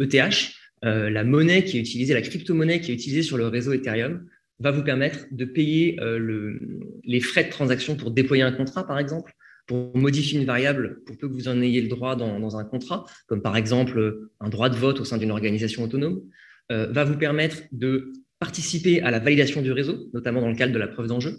ETH, 0.00 0.50
e 0.84 1.08
la 1.08 1.22
monnaie 1.22 1.62
qui 1.62 1.76
est 1.76 1.80
utilisée, 1.80 2.12
la 2.12 2.20
crypto-monnaie 2.20 2.80
qui 2.80 2.90
est 2.90 2.94
utilisée 2.94 3.22
sur 3.22 3.36
le 3.36 3.46
réseau 3.46 3.72
Ethereum, 3.72 4.26
va 4.58 4.72
vous 4.72 4.82
permettre 4.82 5.26
de 5.30 5.44
payer 5.44 5.96
euh, 6.00 6.58
les 7.04 7.20
frais 7.20 7.44
de 7.44 7.50
transaction 7.50 7.94
pour 7.94 8.10
déployer 8.10 8.42
un 8.42 8.50
contrat, 8.50 8.84
par 8.84 8.98
exemple, 8.98 9.32
pour 9.66 9.96
modifier 9.96 10.38
une 10.38 10.46
variable 10.46 11.02
pour 11.06 11.16
peu 11.16 11.28
que 11.28 11.32
vous 11.32 11.48
en 11.48 11.60
ayez 11.60 11.80
le 11.80 11.88
droit 11.88 12.16
dans, 12.16 12.56
un 12.56 12.64
contrat, 12.64 13.04
comme 13.26 13.42
par 13.42 13.56
exemple 13.56 14.28
un 14.40 14.48
droit 14.48 14.68
de 14.68 14.76
vote 14.76 15.00
au 15.00 15.04
sein 15.04 15.18
d'une 15.18 15.30
organisation 15.30 15.82
autonome, 15.82 16.22
euh, 16.72 16.86
va 16.90 17.04
vous 17.04 17.16
permettre 17.16 17.62
de 17.72 18.12
participer 18.38 19.00
à 19.02 19.10
la 19.10 19.18
validation 19.18 19.62
du 19.62 19.72
réseau, 19.72 20.08
notamment 20.12 20.40
dans 20.40 20.50
le 20.50 20.56
cadre 20.56 20.72
de 20.72 20.78
la 20.78 20.88
preuve 20.88 21.06
d'enjeu, 21.06 21.36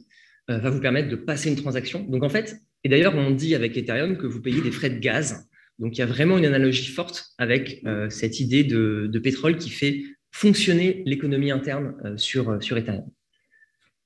euh, 0.49 0.57
va 0.57 0.69
vous 0.69 0.79
permettre 0.79 1.09
de 1.09 1.15
passer 1.15 1.49
une 1.49 1.55
transaction. 1.55 2.03
Donc 2.03 2.23
en 2.23 2.29
fait, 2.29 2.57
et 2.83 2.89
d'ailleurs 2.89 3.15
on 3.15 3.31
dit 3.31 3.55
avec 3.55 3.77
Ethereum 3.77 4.17
que 4.17 4.27
vous 4.27 4.41
payez 4.41 4.61
des 4.61 4.71
frais 4.71 4.89
de 4.89 4.99
gaz. 4.99 5.47
Donc 5.79 5.97
il 5.97 5.99
y 5.99 6.03
a 6.03 6.07
vraiment 6.07 6.37
une 6.37 6.45
analogie 6.45 6.87
forte 6.87 7.33
avec 7.37 7.83
cette 8.09 8.39
idée 8.39 8.63
de, 8.63 9.19
pétrole 9.19 9.57
qui 9.57 9.69
fait 9.69 10.03
fonctionner 10.35 11.01
l'économie 11.05 11.49
interne 11.49 11.95
euh, 12.03 12.15
euh, 12.15 12.59
sur 12.59 12.77
Ethereum. 12.77 13.05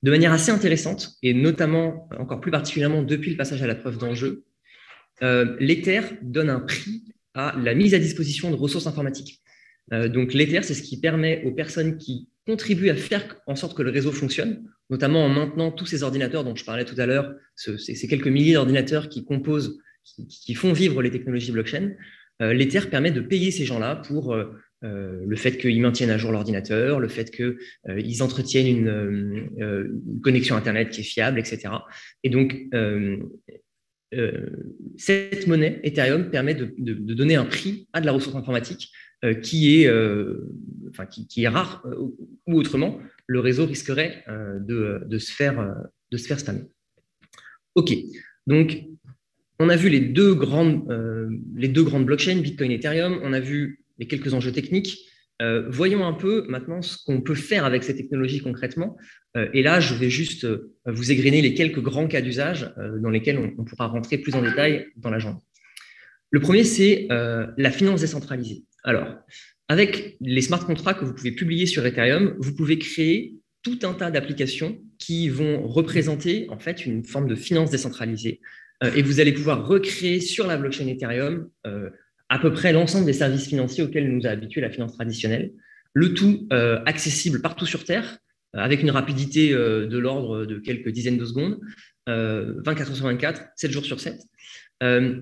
De 0.01 0.12
manière 0.12 0.32
assez 0.32 0.51
intéressante, 0.51 1.18
et 1.24 1.34
notamment, 1.34 2.08
encore 2.18 2.39
plus 2.39 2.51
particulièrement 2.51 3.03
depuis 3.03 3.32
le 3.32 3.38
passage 3.38 3.62
à 3.62 3.68
la 3.68 3.75
preuve 3.75 3.98
d'enjeu, 3.98 4.46
euh, 5.22 5.58
l'Ether 5.60 6.01
donne 6.22 6.50
un 6.50 6.62
prix 6.62 7.03
à 7.34 7.53
la 7.62 7.74
mise 7.74 7.94
à 7.94 8.00
disposition 8.00 8.50
de 8.50 8.56
ressources 8.56 8.88
informatiques. 8.88 9.41
donc 9.91 10.34
l'Ether, 10.34 10.62
c'est 10.63 10.74
ce 10.74 10.84
qui 10.84 11.00
permet 11.00 11.44
aux 11.46 11.51
personnes 11.51 11.98
qui 11.98 12.29
contribue 12.46 12.89
à 12.89 12.96
faire 12.96 13.38
en 13.48 13.56
sorte 13.56 13.75
que 13.75 13.84
le 13.84 13.91
réseau 13.91 14.12
fonctionne, 14.12 14.63
notamment 14.89 15.25
en 15.25 15.29
maintenant 15.29 15.72
tous 15.72 15.86
ces 15.86 16.03
ordinateurs 16.03 16.44
dont 16.44 16.56
je 16.56 16.65
parlais 16.65 16.86
tout 16.86 17.00
à 17.00 17.06
l'heure, 17.06 17.36
ces 17.56 18.08
quelques 18.08 18.27
milliers 18.27 18.53
d'ordinateurs 18.53 19.10
qui 19.10 19.25
composent, 19.25 19.79
qui, 20.29 20.53
font 20.56 20.74
vivre 20.74 21.01
les 21.01 21.12
technologies 21.12 21.51
blockchain. 21.51 21.94
L'Ether 22.39 22.82
permet 22.89 23.12
de 23.12 23.22
payer 23.22 23.51
ces 23.51 23.65
gens-là 23.65 23.98
pour 23.98 24.36
euh, 24.86 25.24
le 25.27 25.36
fait 25.36 25.57
qu'ils 25.57 25.81
maintiennent 25.81 26.09
à 26.09 26.17
jour 26.17 26.31
l'ordinateur, 26.31 27.01
le 27.01 27.09
fait 27.09 27.31
qu'ils 27.31 27.57
euh, 27.89 28.21
entretiennent 28.24 28.67
une, 28.67 28.88
euh, 28.88 29.83
une, 30.07 30.21
connexion 30.21 30.55
Internet 30.55 30.89
qui 30.89 31.01
est 31.01 31.03
fiable, 31.03 31.38
etc. 31.38 31.69
Et 32.24 32.29
donc, 32.29 32.55
cette 34.98 35.48
monnaie, 35.48 35.81
Ethereum, 35.83 36.29
permet 36.31 36.55
de, 36.55 36.74
donner 37.13 37.36
un 37.36 37.45
prix 37.45 37.88
à 37.91 38.00
de 38.00 38.05
la 38.05 38.13
ressource 38.13 38.36
informatique 38.36 38.91
qui, 39.43 39.83
est, 39.83 39.89
rare, 41.48 41.86
ou 42.48 42.57
autrement, 42.57 43.00
le 43.27 43.39
réseau 43.41 43.65
risquerait 43.65 44.24
de, 44.27 45.17
se 45.19 45.31
faire, 45.31 45.75
de 46.12 46.17
spammer. 46.17 46.63
OK, 47.75 47.93
donc 48.48 48.83
on 49.59 49.69
a 49.69 49.75
vu 49.75 49.89
les 49.89 50.00
deux 50.00 50.33
grandes, 50.33 50.88
les 51.55 51.67
deux 51.67 51.83
grandes 51.83 52.05
blockchains, 52.05 52.41
Bitcoin 52.41 52.71
et 52.71 52.75
Ethereum. 52.75 53.19
On 53.24 53.33
a 53.33 53.39
vu 53.39 53.83
les 54.00 54.08
quelques 54.08 54.34
enjeux 54.34 54.51
techniques. 54.51 55.10
Euh, 55.41 55.70
voyons 55.70 56.06
un 56.06 56.13
peu 56.13 56.46
maintenant 56.50 56.82
ce 56.82 56.98
qu'on 57.06 57.22
peut 57.22 57.36
faire 57.36 57.63
avec 57.63 57.84
ces 57.84 57.96
technologies 57.96 58.41
concrètement. 58.41 58.98
Euh, 59.38 59.48
et 59.53 59.63
là, 59.63 59.79
je 59.79 59.94
vais 59.94 60.10
juste 60.10 60.44
euh, 60.44 60.74
vous 60.86 61.12
égriner 61.12 61.41
les 61.41 61.53
quelques 61.53 61.79
grands 61.79 62.08
cas 62.08 62.22
d'usage 62.22 62.74
dans 63.01 63.10
lesquels 63.10 63.53
on, 63.58 63.63
pourra 63.63 63.88
rentrer 63.88 64.18
plus 64.18 64.36
en 64.36 64.41
détail 64.41 64.88
dans 64.98 65.10
la 65.10 65.20
journée. 65.20 65.39
Le 66.32 66.39
premier, 66.39 66.63
c'est 66.63 67.08
la 67.10 67.72
finance 67.72 68.01
décentralisée. 68.01 68.63
Alors, 68.84 69.15
avec 69.68 70.18
les 70.22 70.41
smart 70.41 70.63
contracts 70.63 71.00
que 71.00 71.06
vous 71.06 71.13
pouvez 71.13 71.32
publier 71.32 71.65
sur 71.65 71.86
Ethereum, 71.86 72.36
vous 72.38 72.56
pouvez 72.56 72.77
créer 72.77 73.36
tout 73.63 73.79
un 73.82 73.94
tas 73.94 74.12
d'applications 74.12 74.79
qui 75.00 75.27
vont 75.27 75.68
représenter 75.68 76.48
en 76.50 76.60
fait 76.60 76.86
une 76.86 77.03
forme 77.03 77.27
de 77.27 77.34
finance 77.34 77.72
décentralisée. 77.72 78.41
et 78.96 79.01
vous 79.01 79.20
allez 79.20 79.34
pouvoir 79.34 79.68
recréer 79.68 80.20
sur 80.20 80.46
la 80.46 80.58
blockchain 80.58 80.88
Ethereum 80.88 81.50
à 82.29 82.39
peu 82.39 82.53
près 82.53 82.71
l'ensemble 82.71 83.05
des 83.05 83.13
services 83.13 83.48
financiers 83.48 83.83
auxquels 83.83 84.09
nous 84.09 84.25
a 84.25 84.29
habitué 84.29 84.62
la 84.62 84.69
finance 84.69 84.93
traditionnelle, 84.93 85.51
le 85.93 86.13
tout 86.13 86.48
euh, 86.53 86.79
accessible 86.86 87.41
partout 87.41 87.65
sur 87.65 87.83
Terre, 87.83 88.19
euh, 88.55 88.59
avec 88.59 88.81
une 88.81 88.91
rapidité 88.91 89.51
euh, 89.51 89.88
de 89.88 89.98
l'ordre 89.98 90.45
de 90.45 90.59
quelques 90.59 90.89
dizaines 90.89 91.17
de 91.17 91.25
secondes, 91.25 91.59
24 92.07 92.89
heures 92.89 92.95
sur 92.95 93.05
24, 93.05 93.43
7 93.55 93.71
jours 93.71 93.86
sur 93.86 94.00
7. 94.00 94.19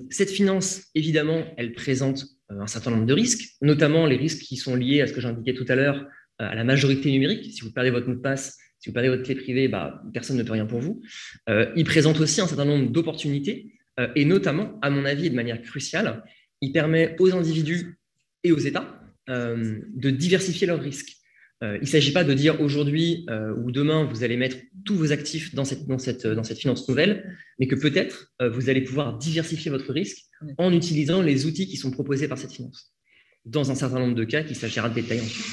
cette 0.10 0.30
finance, 0.30 0.84
évidemment, 0.96 1.44
elle 1.58 1.74
présente 1.74 2.24
un 2.48 2.68
certain 2.68 2.92
nombre 2.92 3.06
de 3.06 3.12
risques, 3.12 3.56
notamment 3.62 4.06
les 4.06 4.16
risques 4.16 4.44
qui 4.44 4.56
sont 4.56 4.74
liés 4.74 5.02
à 5.02 5.08
ce 5.08 5.12
que 5.12 5.20
j'indiquais 5.20 5.54
tout 5.54 5.66
à 5.68 5.76
l'heure, 5.76 6.08
à 6.40 6.56
la 6.56 6.64
majorité 6.64 7.12
numérique. 7.12 7.52
Si 7.52 7.60
vous 7.60 7.74
perdez 7.74 7.90
votre 7.90 8.08
mot 8.08 8.16
de 8.16 8.22
passe, 8.22 8.58
si 8.80 8.88
vous 8.88 8.94
perdez 8.94 9.10
votre 9.10 9.24
clé 9.24 9.36
privée, 9.36 9.68
bah, 9.68 10.02
personne 10.14 10.38
ne 10.38 10.44
peut 10.44 10.54
rien 10.54 10.66
pour 10.66 10.80
vous. 10.80 11.02
il 11.76 11.84
présente 11.84 12.22
aussi 12.22 12.40
un 12.40 12.48
certain 12.48 12.64
nombre 12.64 12.90
d'opportunités, 12.90 13.74
et 14.16 14.24
notamment, 14.24 14.80
à 14.82 14.90
mon 14.90 15.04
avis, 15.04 15.26
et 15.26 15.30
de 15.30 15.36
manière 15.36 15.62
cruciale, 15.62 16.24
il 16.62 16.72
permet 16.72 17.16
aux 17.20 17.34
individus 17.34 17.98
et 18.44 18.52
aux 18.52 18.58
États 18.58 19.02
euh, 19.30 19.80
de 19.94 20.10
diversifier 20.10 20.68
leurs 20.68 20.82
risques. 20.82 21.18
Euh, 21.64 21.78
il 21.78 21.86
ne 21.86 21.88
s'agit 21.88 22.12
pas 22.12 22.24
de 22.24 22.34
dire 22.34 22.62
aujourd'hui 22.62 23.26
euh, 23.30 23.54
ou 23.58 23.72
demain, 23.72 24.06
vous 24.06 24.24
allez 24.24 24.38
mettre 24.38 24.58
tous 24.86 24.96
vos 24.96 25.12
actifs 25.12 25.56
dans 25.56 25.66
cette, 25.66 25.88
dans 25.88 25.98
cette, 25.98 26.28
dans 26.28 26.44
cette 26.44 26.60
finance 26.60 26.88
nouvelle, 26.88 27.36
mais 27.60 27.68
que 27.68 27.76
peut-être 27.76 28.32
vous 28.40 28.70
allez 28.70 28.82
pouvoir 28.82 29.18
diversifier 29.18 29.72
votre 29.72 29.92
risque 29.92 30.20
en 30.58 30.72
utilisant 30.72 31.22
les 31.22 31.46
outils 31.46 31.68
qui 31.68 31.78
sont 31.78 31.92
proposés 31.92 32.28
par 32.28 32.38
cette 32.38 32.52
finance. 32.52 32.94
Dans 33.46 33.72
un 33.72 33.76
certain 33.76 34.00
nombre 34.00 34.16
de 34.16 34.24
cas, 34.24 34.44
qu'il 34.44 34.56
s'agira 34.56 34.90
de 34.90 34.96
détailler 34.96 35.22
ensuite. 35.22 35.46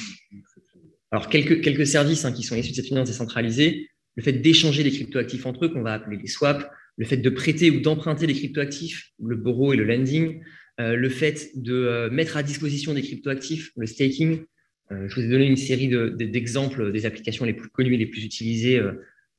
Alors, 1.11 1.29
quelques, 1.29 1.61
quelques 1.61 1.87
services 1.87 2.25
hein, 2.25 2.31
qui 2.31 2.43
sont 2.43 2.55
issus 2.55 2.71
de 2.71 2.75
cette 2.75 2.87
finance 2.87 3.07
décentralisée, 3.07 3.89
le 4.15 4.23
fait 4.23 4.33
d'échanger 4.33 4.83
les 4.83 4.91
cryptoactifs 4.91 5.45
entre 5.45 5.65
eux, 5.65 5.69
qu'on 5.69 5.81
va 5.81 5.93
appeler 5.93 6.17
les 6.17 6.27
swaps, 6.27 6.65
le 6.97 7.05
fait 7.05 7.17
de 7.17 7.29
prêter 7.29 7.71
ou 7.71 7.79
d'emprunter 7.79 8.27
des 8.27 8.33
cryptoactifs, 8.33 9.11
le 9.23 9.35
borrow 9.35 9.73
et 9.73 9.77
le 9.77 9.83
lending, 9.83 10.41
le 10.79 11.09
fait 11.09 11.51
de 11.55 11.73
euh, 11.73 12.09
mettre 12.09 12.37
à 12.37 12.43
disposition 12.43 12.93
des 12.93 13.01
cryptoactifs, 13.01 13.71
le 13.77 13.85
staking. 13.85 14.43
Euh, 14.91 15.07
je 15.07 15.15
vous 15.15 15.21
ai 15.21 15.29
donné 15.29 15.45
une 15.45 15.57
série 15.57 15.87
d'exemples 15.87 16.91
des 16.91 17.05
applications 17.05 17.45
les 17.45 17.53
plus 17.53 17.69
connues 17.69 17.95
et 17.95 17.97
les 17.97 18.05
plus 18.05 18.23
utilisées 18.23 18.81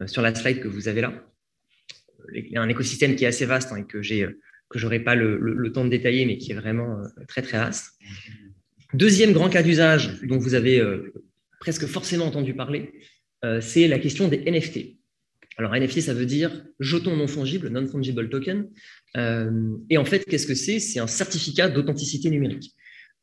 sur 0.06 0.22
la 0.22 0.34
slide 0.34 0.60
que 0.60 0.68
vous 0.68 0.88
avez 0.88 1.00
là. 1.00 1.24
Il 2.34 2.48
y 2.48 2.56
a 2.56 2.62
un 2.62 2.68
écosystème 2.68 3.14
qui 3.14 3.24
est 3.24 3.28
assez 3.28 3.46
vaste 3.46 3.70
hein, 3.72 3.76
et 3.76 3.84
que 3.84 4.02
j'ai 4.02 4.26
que 4.68 4.80
j'aurai 4.80 4.98
pas 4.98 5.14
le, 5.14 5.70
temps 5.72 5.84
de 5.84 5.90
détailler, 5.90 6.26
mais 6.26 6.38
qui 6.38 6.50
est 6.50 6.56
vraiment 6.56 7.00
très 7.28 7.40
très 7.40 7.58
vaste. 7.58 7.92
Deuxième 8.94 9.32
grand 9.32 9.48
cas 9.48 9.62
d'usage 9.62 10.20
dont 10.22 10.38
vous 10.38 10.54
avez 10.54 10.82
presque 11.60 11.86
forcément 11.86 12.26
entendu 12.26 12.52
parler, 12.52 12.92
c'est 13.60 13.86
la 13.86 14.00
question 14.00 14.26
des 14.26 14.38
NFT. 14.38 14.95
Alors 15.58 15.74
NFT, 15.74 16.00
ça 16.00 16.14
veut 16.14 16.26
dire 16.26 16.64
jeton 16.80 17.16
non 17.16 17.26
fongible, 17.26 17.68
non 17.68 17.86
fungible 17.86 18.28
token. 18.28 18.68
Euh, 19.16 19.76
et 19.88 19.96
en 19.96 20.04
fait, 20.04 20.24
qu'est-ce 20.24 20.46
que 20.46 20.54
c'est? 20.54 20.78
C'est 20.80 21.00
un 21.00 21.06
certificat 21.06 21.68
d'authenticité 21.68 22.28
numérique. 22.28 22.74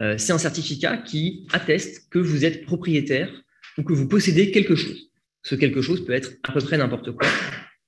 Euh, 0.02 0.18
c'est 0.18 0.34
un 0.34 0.40
certificat 0.40 0.98
qui 0.98 1.48
atteste 1.54 2.10
que 2.10 2.18
vous 2.18 2.44
êtes 2.46 2.66
propriétaire 2.66 3.30
ou 3.78 3.84
que 3.84 3.94
vous 3.94 4.08
possédez 4.08 4.50
quelque 4.52 4.76
chose. 4.76 5.12
Ce 5.44 5.54
quelque 5.56 5.82
chose 5.82 6.04
peut 6.06 6.14
être 6.14 6.32
à 6.44 6.52
peu 6.52 6.62
près 6.62 6.78
n'importe 6.78 7.12
quoi, 7.12 7.28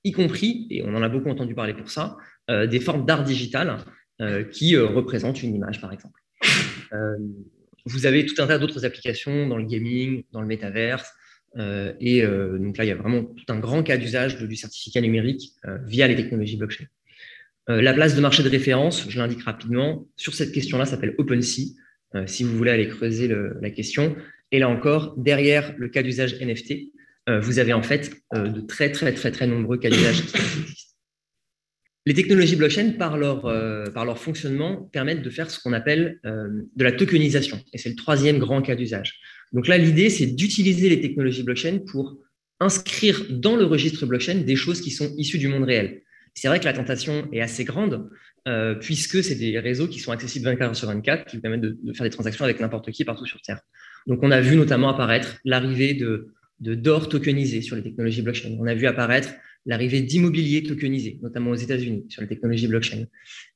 y 0.04 0.12
compris, 0.12 0.66
et 0.70 0.82
on 0.84 0.94
en 0.94 1.02
a 1.02 1.08
beaucoup 1.08 1.30
entendu 1.30 1.54
parler 1.54 1.74
pour 1.74 1.90
ça, 1.90 2.16
euh, 2.50 2.66
des 2.66 2.80
formes 2.80 3.04
d'art 3.04 3.24
digital 3.24 3.78
qui 4.50 4.74
représentent 4.78 5.42
une 5.42 5.54
image, 5.54 5.78
par 5.78 5.92
exemple. 5.92 6.18
vous 7.84 8.06
avez 8.06 8.24
tout 8.24 8.40
un 8.40 8.46
tas 8.46 8.58
d'autres 8.58 8.86
applications 8.86 9.46
dans 9.46 9.58
le 9.58 9.64
gaming, 9.66 10.24
dans 10.32 10.40
le 10.40 10.46
métaverse, 10.46 11.12
et 11.58 12.22
donc 12.22 12.76
là, 12.76 12.84
il 12.84 12.88
y 12.88 12.90
a 12.90 12.96
vraiment 12.96 13.24
tout 13.24 13.44
un 13.48 13.58
grand 13.58 13.82
cas 13.82 13.96
d'usage 13.96 14.36
du 14.38 14.56
certificat 14.56 15.00
numérique 15.00 15.52
via 15.86 16.06
les 16.06 16.16
technologies 16.16 16.56
blockchain. 16.56 16.84
Euh, 17.68 17.82
la 17.82 17.92
place 17.92 18.14
de 18.14 18.20
marché 18.20 18.42
de 18.42 18.48
référence, 18.48 19.06
je 19.08 19.18
l'indique 19.18 19.42
rapidement, 19.42 20.06
sur 20.16 20.34
cette 20.34 20.52
question-là 20.52 20.86
s'appelle 20.86 21.14
OpenSea, 21.18 21.74
euh, 22.14 22.26
si 22.26 22.44
vous 22.44 22.56
voulez 22.56 22.70
aller 22.70 22.88
creuser 22.88 23.28
la 23.60 23.70
question. 23.70 24.16
Et 24.52 24.60
là 24.60 24.68
encore, 24.68 25.14
derrière 25.16 25.74
le 25.76 25.88
cas 25.88 26.02
d'usage 26.02 26.40
NFT, 26.40 26.92
euh, 27.28 27.40
vous 27.40 27.58
avez 27.58 27.72
en 27.72 27.82
fait 27.82 28.12
de 28.32 28.60
très, 28.60 28.92
très, 28.92 29.12
très, 29.12 29.32
très 29.32 29.46
nombreux 29.48 29.78
cas 29.78 29.90
d'usage 29.90 30.22
qui 30.22 30.36
existent. 30.36 30.92
Les 32.08 32.14
technologies 32.14 32.54
blockchain, 32.54 32.92
par 32.92 33.18
leur, 33.18 33.42
par 33.92 34.04
leur 34.04 34.16
fonctionnement, 34.20 34.82
permettent 34.92 35.22
de 35.22 35.30
faire 35.30 35.50
ce 35.50 35.58
qu'on 35.58 35.72
appelle 35.72 36.20
de 36.22 36.84
la 36.84 36.92
tokenisation. 36.92 37.60
Et 37.72 37.78
c'est 37.78 37.88
le 37.88 37.96
troisième 37.96 38.38
grand 38.38 38.62
cas 38.62 38.76
d'usage. 38.76 39.18
Donc 39.52 39.68
là, 39.68 39.78
l'idée, 39.78 40.10
c'est 40.10 40.26
d'utiliser 40.26 40.88
les 40.88 41.00
technologies 41.00 41.42
blockchain 41.42 41.78
pour 41.86 42.18
inscrire 42.60 43.24
dans 43.30 43.56
le 43.56 43.64
registre 43.64 44.06
blockchain 44.06 44.36
des 44.36 44.56
choses 44.56 44.80
qui 44.80 44.90
sont 44.90 45.14
issues 45.16 45.38
du 45.38 45.48
monde 45.48 45.64
réel. 45.64 46.02
C'est 46.34 46.48
vrai 46.48 46.60
que 46.60 46.64
la 46.64 46.72
tentation 46.72 47.28
est 47.32 47.40
assez 47.40 47.64
grande, 47.64 48.10
euh, 48.46 48.74
puisque 48.74 49.24
c'est 49.24 49.34
des 49.34 49.58
réseaux 49.58 49.88
qui 49.88 49.98
sont 49.98 50.12
accessibles 50.12 50.44
24 50.44 50.68
heures 50.68 50.76
sur 50.76 50.88
24, 50.88 51.30
qui 51.30 51.38
permettent 51.38 51.62
de, 51.62 51.92
faire 51.94 52.04
des 52.04 52.10
transactions 52.10 52.44
avec 52.44 52.60
n'importe 52.60 52.90
qui 52.90 53.04
partout 53.04 53.26
sur 53.26 53.40
Terre. 53.40 53.60
Donc, 54.06 54.20
on 54.22 54.30
a 54.30 54.40
vu 54.40 54.56
notamment 54.56 54.90
apparaître 54.90 55.38
l'arrivée 55.44 55.94
de, 55.94 56.28
d'or 56.60 57.08
tokenisé 57.08 57.62
sur 57.62 57.74
les 57.74 57.82
technologies 57.82 58.22
blockchain. 58.22 58.56
On 58.60 58.66
a 58.66 58.74
vu 58.74 58.86
apparaître 58.86 59.30
l'arrivée 59.64 60.02
d'immobilier 60.02 60.62
tokenisé, 60.62 61.18
notamment 61.22 61.50
aux 61.50 61.56
États-Unis, 61.56 62.04
sur 62.08 62.22
les 62.22 62.28
technologies 62.28 62.68
blockchain. 62.68 63.06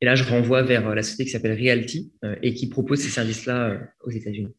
Et 0.00 0.07
là, 0.07 0.14
je 0.14 0.24
renvoie 0.24 0.62
vers 0.62 0.88
euh, 0.88 0.94
la 0.94 1.03
société 1.03 1.26
qui 1.26 1.31
s'appelle 1.31 1.53
Realty 1.53 2.12
euh, 2.24 2.35
et 2.42 2.55
qui 2.55 2.68
propose 2.68 3.00
ces 3.00 3.11
services-là 3.11 3.79
aux 4.03 4.11
États-Unis. 4.11 4.55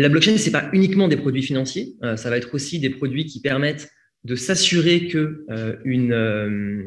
La 0.00 0.08
blockchain, 0.08 0.38
ce 0.38 0.46
n'est 0.46 0.52
pas 0.52 0.70
uniquement 0.72 1.08
des 1.08 1.16
produits 1.18 1.42
financiers, 1.42 1.96
ça 2.16 2.30
va 2.30 2.38
être 2.38 2.54
aussi 2.54 2.78
des 2.78 2.88
produits 2.88 3.26
qui 3.26 3.40
permettent 3.40 3.90
de 4.24 4.34
s'assurer 4.34 5.10
euh, 5.14 5.76
euh, 5.86 6.82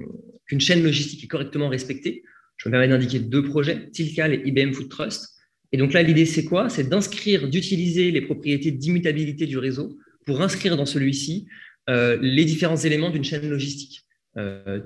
qu'une 0.47 0.61
chaîne 0.61 0.83
logistique 0.83 1.23
est 1.23 1.27
correctement 1.27 1.69
respectée. 1.69 2.23
Je 2.57 2.69
me 2.69 2.71
permets 2.71 2.87
d'indiquer 2.87 3.19
deux 3.19 3.43
projets, 3.43 3.89
Tilcal 3.91 4.33
et 4.33 4.41
IBM 4.45 4.73
Food 4.73 4.89
Trust. 4.89 5.29
Et 5.71 5.77
donc 5.77 5.93
là, 5.93 6.03
l'idée, 6.03 6.25
c'est 6.25 6.45
quoi? 6.45 6.69
C'est 6.69 6.89
d'inscrire, 6.89 7.47
d'utiliser 7.49 8.11
les 8.11 8.21
propriétés 8.21 8.71
d'immutabilité 8.71 9.47
du 9.47 9.57
réseau 9.57 9.97
pour 10.25 10.41
inscrire 10.41 10.77
dans 10.77 10.85
celui-ci 10.85 11.47
euh, 11.89 12.17
les 12.21 12.45
différents 12.45 12.77
éléments 12.77 13.09
d'une 13.09 13.23
chaîne 13.23 13.49
logistique. 13.49 14.01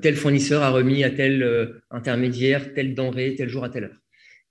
tel 0.01 0.15
fournisseur 0.15 0.61
a 0.61 0.71
remis 0.71 1.05
à 1.05 1.09
tel 1.09 1.35
intermédiaire, 1.89 2.73
telle 2.73 2.93
denrée, 2.93 3.35
tel 3.37 3.47
jour 3.47 3.63
à 3.63 3.69
telle 3.69 3.85
heure. 3.85 3.99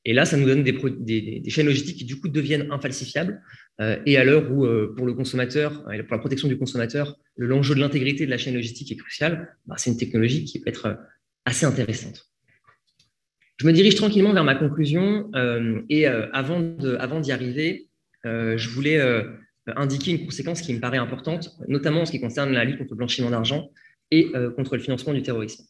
Et 0.08 0.12
là, 0.12 0.24
ça 0.24 0.36
nous 0.36 0.46
donne 0.46 0.62
des, 0.62 1.50
chaînes 1.50 1.66
logistiques 1.66 1.98
qui, 1.98 2.04
du 2.04 2.20
coup, 2.20 2.28
deviennent 2.28 2.70
infalsifiables. 2.70 3.42
Euh, 3.80 3.98
et 4.06 4.16
à 4.16 4.24
l'heure 4.24 4.50
où, 4.52 4.64
euh, 4.64 4.94
pour 4.96 5.04
le 5.04 5.14
consommateur, 5.14 5.82
pour 5.82 6.12
la 6.16 6.18
protection 6.18 6.46
du 6.46 6.56
consommateur, 6.56 7.18
l'enjeu 7.36 7.74
de 7.74 7.80
l'intégrité 7.80 8.24
de 8.24 8.30
la 8.30 8.38
chaîne 8.38 8.54
logistique 8.54 8.92
est 8.92 8.96
crucial, 8.96 9.56
bah, 9.66 9.74
c'est 9.78 9.90
une 9.90 9.98
technologie 9.98 10.44
qui 10.44 10.60
peut 10.60 10.70
être 10.70 10.86
euh, 10.86 10.94
assez 11.44 11.66
intéressante. 11.66 12.30
Je 13.56 13.66
me 13.66 13.72
dirige 13.72 13.96
tranquillement 13.96 14.32
vers 14.32 14.44
ma 14.44 14.54
conclusion. 14.54 15.30
et 15.88 16.06
avant 16.06 17.20
d'y 17.20 17.32
arriver, 17.32 17.88
je 18.22 18.68
voulais 18.68 19.00
indiquer 19.66 20.10
une 20.10 20.26
conséquence 20.26 20.60
qui 20.60 20.74
me 20.74 20.78
paraît 20.78 20.98
importante, 20.98 21.56
notamment 21.66 22.02
en 22.02 22.04
ce 22.04 22.10
qui 22.10 22.20
concerne 22.20 22.52
la 22.52 22.64
lutte 22.66 22.76
contre 22.76 22.90
le 22.90 22.96
blanchiment 22.96 23.30
d'argent 23.30 23.70
et 24.10 24.30
contre 24.56 24.76
le 24.76 24.82
financement 24.82 25.14
du 25.14 25.22
terrorisme. 25.22 25.64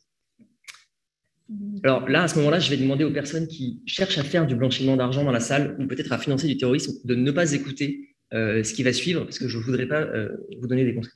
Alors 1.85 2.09
là, 2.09 2.25
à 2.25 2.29
ce 2.29 2.37
moment-là, 2.39 2.59
je 2.59 2.71
vais 2.71 2.77
demander 2.77 3.05
aux 3.05 3.13
personnes 3.13 3.47
qui 3.47 3.81
cherchent 3.87 4.19
à 4.19 4.25
faire 4.25 4.47
du 4.47 4.57
blanchiment 4.57 4.97
d'argent 4.97 5.25
dans 5.25 5.33
la 5.33 5.41
salle 5.41 5.77
ou 5.79 5.87
peut-être 5.87 6.13
à 6.13 6.19
financer 6.19 6.49
du 6.49 6.57
terrorisme 6.57 6.93
de 7.05 7.15
ne 7.15 7.31
pas 7.31 7.53
écouter 7.53 8.17
ce 8.33 8.73
qui 8.73 8.83
va 8.83 8.93
suivre, 8.93 9.23
parce 9.25 9.39
que 9.39 9.47
je 9.47 9.59
ne 9.59 9.63
voudrais 9.63 9.87
pas 9.87 10.09
vous 10.61 10.67
donner 10.67 10.85
des 10.85 10.95
conseils. 10.95 11.13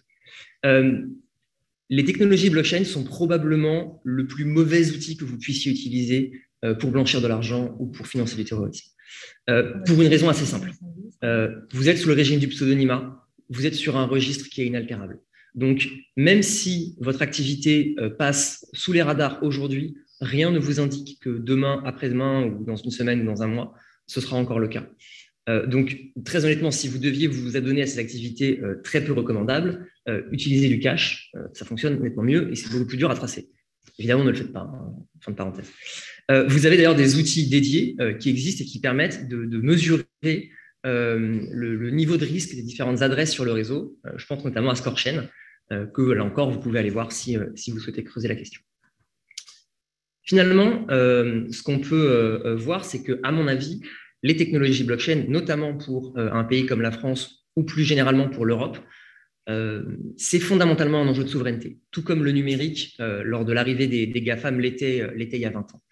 les 1.91 2.05
technologies 2.05 2.51
blockchain 2.51 2.85
sont 2.85 3.03
probablement 3.03 4.01
le 4.05 4.27
plus 4.27 4.45
mauvais 4.45 4.91
outil 4.91 5.17
que 5.17 5.25
vous 5.25 5.37
puissiez 5.37 5.73
utiliser 5.73 6.33
pour 6.79 6.93
blanchir 6.93 7.21
de 7.21 7.27
l'argent 7.27 7.75
ou 7.81 7.87
pour 7.87 8.07
financer 8.07 8.37
du 8.37 8.45
terrorisme. 8.45 8.87
pour 9.47 10.01
une 10.01 10.09
raison 10.09 10.29
assez 10.29 10.45
simple. 10.45 10.71
vous 11.73 11.89
êtes 11.89 11.99
sous 11.99 12.09
le 12.09 12.15
régime 12.15 12.39
du 12.39 12.47
pseudonymat, 12.47 13.27
vous 13.49 13.67
êtes 13.67 13.75
sur 13.75 13.97
un 13.97 14.07
registre 14.07 14.49
qui 14.49 14.63
est 14.63 14.67
inaltérable. 14.67 15.19
Donc, 15.55 15.89
même 16.17 16.43
si 16.43 16.97
votre 17.01 17.23
activité 17.23 17.95
euh, 17.99 18.11
passe 18.11 18.67
sous 18.73 18.93
les 18.93 19.03
radars 19.03 19.43
aujourd'hui, 19.43 19.97
rien 20.21 20.51
ne 20.51 20.59
vous 20.59 20.81
indique 20.81 21.21
que 21.21 21.31
demain, 21.31 21.83
après-demain, 21.85 22.45
ou 22.45 22.65
dans 22.65 22.77
une 22.77 22.91
semaine 22.91 23.23
ou 23.23 23.25
dans 23.25 23.43
un 23.43 23.49
mois, 23.49 23.75
ce 24.07 24.21
sera 24.21 24.37
encore 24.37 24.59
le 24.59 24.69
cas. 24.69 24.89
Euh, 25.49 25.67
donc, 25.67 25.99
très 26.25 26.45
honnêtement, 26.45 26.71
si 26.71 26.89
vous 26.89 26.99
deviez 26.99 27.27
vous 27.27 27.57
adonner 27.57 27.83
à 27.83 27.87
ces 27.87 27.99
activités 27.99 28.61
euh, 28.63 28.81
très 28.83 29.03
peu 29.05 29.13
recommandables, 29.13 29.87
utilisez 30.33 30.67
du 30.67 30.81
cash, 30.81 31.31
ça 31.53 31.65
fonctionne 31.65 32.03
nettement 32.03 32.25
mieux 32.25 32.51
et 32.51 32.57
c'est 32.57 32.69
beaucoup 32.73 32.87
plus 32.87 32.97
dur 32.97 33.13
à 33.13 33.15
tracer. 33.15 33.49
Évidemment, 33.97 34.25
ne 34.25 34.31
le 34.31 34.37
faites 34.37 34.53
pas, 34.53 34.63
hein, 34.63 34.93
fin 35.21 35.31
de 35.31 35.37
parenthèse. 35.37 35.71
vous 36.49 36.67
avez 36.67 36.77
d'ailleurs 36.77 36.97
des 36.97 37.17
outils 37.17 37.49
dédiés 37.49 37.97
qui 38.19 38.29
existent 38.29 38.65
et 38.65 38.67
qui 38.67 38.81
permettent 38.81 39.29
de, 39.29 39.59
mesurer 39.59 40.51
le, 40.83 41.91
niveau 41.91 42.17
de 42.17 42.25
risque 42.25 42.57
des 42.57 42.63
différentes 42.65 43.03
adresses 43.03 43.31
sur 43.31 43.45
le 43.45 43.53
réseau. 43.53 44.01
je 44.17 44.27
pense 44.27 44.45
notamment 44.45 44.71
à 44.71 44.75
ScoreChain, 44.75 45.29
que 45.71 46.03
là 46.03 46.25
encore, 46.25 46.51
vous 46.51 46.61
pouvez 46.61 46.79
aller 46.79 46.91
voir 46.91 47.13
si, 47.13 47.37
euh, 47.37 47.47
si 47.55 47.71
vous 47.71 47.79
souhaitez 47.79 48.05
creuser 48.05 48.29
la 48.29 48.35
question. 48.35 48.61
Finalement, 50.23 50.87
euh, 50.91 51.47
ce 51.51 51.63
qu'on 51.63 51.81
peut 51.81 52.55
voir, 52.57 52.85
c'est 52.85 53.03
que, 53.03 53.19
à 53.23 53.33
mon 53.33 53.49
avis, 53.49 53.81
les 54.23 54.37
technologies 54.37 54.85
blockchain, 54.85 55.25
notamment 55.29 55.77
pour 55.77 56.17
un 56.17 56.45
pays 56.45 56.67
comme 56.67 56.83
la 56.83 56.93
France 56.93 57.47
ou 57.57 57.65
plus 57.65 57.83
généralement 57.83 58.29
pour 58.29 58.47
l'Europe, 58.47 58.79
c'est 60.17 60.39
fondamentalement 60.39 61.03
un 61.03 61.09
enjeu 61.09 61.25
de 61.25 61.29
souveraineté, 61.29 61.81
tout 61.91 62.05
comme 62.05 62.23
le 62.23 62.31
numérique 62.31 62.97
lors 63.01 63.45
de 63.45 63.53
l'arrivée 63.53 63.89
des, 63.89 64.07
des 64.07 64.21
GAFAM 64.21 64.61
l'était 64.61 65.09
il 65.17 65.41
y 65.41 65.47
a 65.47 65.51
20 65.51 65.75
ans. 65.75 65.83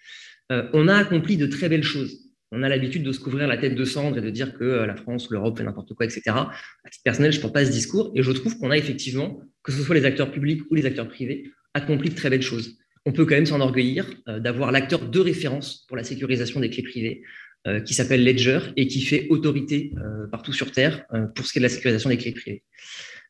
on 0.72 0.86
a 0.86 0.94
accompli 0.94 1.36
de 1.36 1.46
très 1.46 1.68
belles 1.68 1.82
choses 1.82 2.27
on 2.50 2.62
a 2.62 2.68
l'habitude 2.68 3.02
de 3.02 3.12
se 3.12 3.20
couvrir 3.20 3.46
la 3.46 3.56
tête 3.56 3.74
de 3.74 3.84
cendre 3.84 4.18
et 4.18 4.20
de 4.20 4.30
dire 4.30 4.54
que 4.54 4.64
euh, 4.64 4.86
la 4.86 4.96
France, 4.96 5.28
l'Europe 5.30 5.58
fait 5.58 5.64
n'importe 5.64 5.94
quoi, 5.94 6.06
etc. 6.06 6.22
À 6.26 6.90
titre 6.90 7.02
personnel, 7.04 7.32
je 7.32 7.38
ne 7.38 7.42
porte 7.42 7.54
pas 7.54 7.64
ce 7.64 7.70
discours 7.70 8.12
et 8.14 8.22
je 8.22 8.32
trouve 8.32 8.58
qu'on 8.58 8.70
a 8.70 8.76
effectivement, 8.76 9.40
que 9.62 9.72
ce 9.72 9.82
soit 9.82 9.94
les 9.94 10.04
acteurs 10.04 10.30
publics 10.30 10.62
ou 10.70 10.74
les 10.74 10.86
acteurs 10.86 11.08
privés, 11.08 11.50
accompli 11.74 12.10
de 12.10 12.14
très 12.14 12.30
belles 12.30 12.42
choses. 12.42 12.78
On 13.04 13.12
peut 13.12 13.24
quand 13.24 13.34
même 13.34 13.46
s'enorgueillir 13.46 14.06
euh, 14.28 14.40
d'avoir 14.40 14.72
l'acteur 14.72 15.08
de 15.08 15.20
référence 15.20 15.84
pour 15.88 15.96
la 15.96 16.04
sécurisation 16.04 16.60
des 16.60 16.70
clés 16.70 16.82
privées, 16.82 17.22
euh, 17.66 17.80
qui 17.80 17.92
s'appelle 17.92 18.24
Ledger 18.24 18.60
et 18.76 18.86
qui 18.86 19.02
fait 19.02 19.26
autorité 19.30 19.92
partout 20.30 20.52
sur 20.52 20.70
Terre 20.70 21.04
pour 21.34 21.44
ce 21.44 21.52
qui 21.52 21.58
est 21.58 21.60
de 21.60 21.64
la 21.64 21.68
sécurisation 21.68 22.08
des 22.08 22.16
clés 22.16 22.32
privées. 22.32 22.62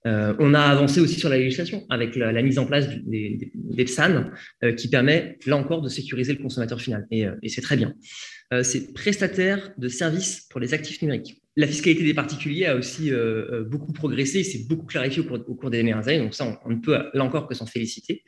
On 0.05 0.55
a 0.55 0.61
avancé 0.61 1.01
aussi 1.01 1.19
sur 1.19 1.29
la 1.29 1.39
législation 1.39 1.85
avec 1.91 2.17
la, 2.17 2.43
mise 2.43 2.59
en 2.59 2.67
place 2.67 2.89
des, 2.89 3.51
PSAN 3.77 4.31
qui 4.77 4.89
permet, 4.89 5.39
là 5.47 5.57
encore, 5.57 5.83
de 5.83 5.89
sécuriser 5.89 6.33
le 6.33 6.43
consommateur 6.43 6.81
final. 6.81 7.07
et 7.11 7.49
c'est 7.49 7.61
très 7.61 7.77
bien. 7.77 7.95
Euh, 8.53 8.63
c'est 8.63 8.95
prestataire 8.95 9.73
de 9.77 9.89
services 9.89 10.47
pour 10.51 10.59
les 10.59 10.73
actifs 10.73 11.03
numériques. 11.03 11.43
La 11.57 11.67
fiscalité 11.67 12.03
des 12.03 12.15
particuliers 12.15 12.67
a 12.67 12.77
aussi 12.77 13.11
euh, 13.11 13.45
euh, 13.53 13.65
beaucoup 13.65 13.93
progressé, 13.93 14.43
c'est 14.43 14.67
beaucoup 14.67 14.87
clarifié 14.87 15.23
au 15.23 15.55
cours, 15.55 15.71
des 15.71 15.83
dernières 15.83 16.07
années, 16.09 16.21
donc 16.21 16.35
ça, 16.35 16.59
on, 16.65 16.71
ne 16.71 16.77
peut 16.77 16.97
là 17.13 17.25
encore 17.25 17.47
que 17.47 17.55
s'en 17.55 17.67
féliciter. 17.67 18.25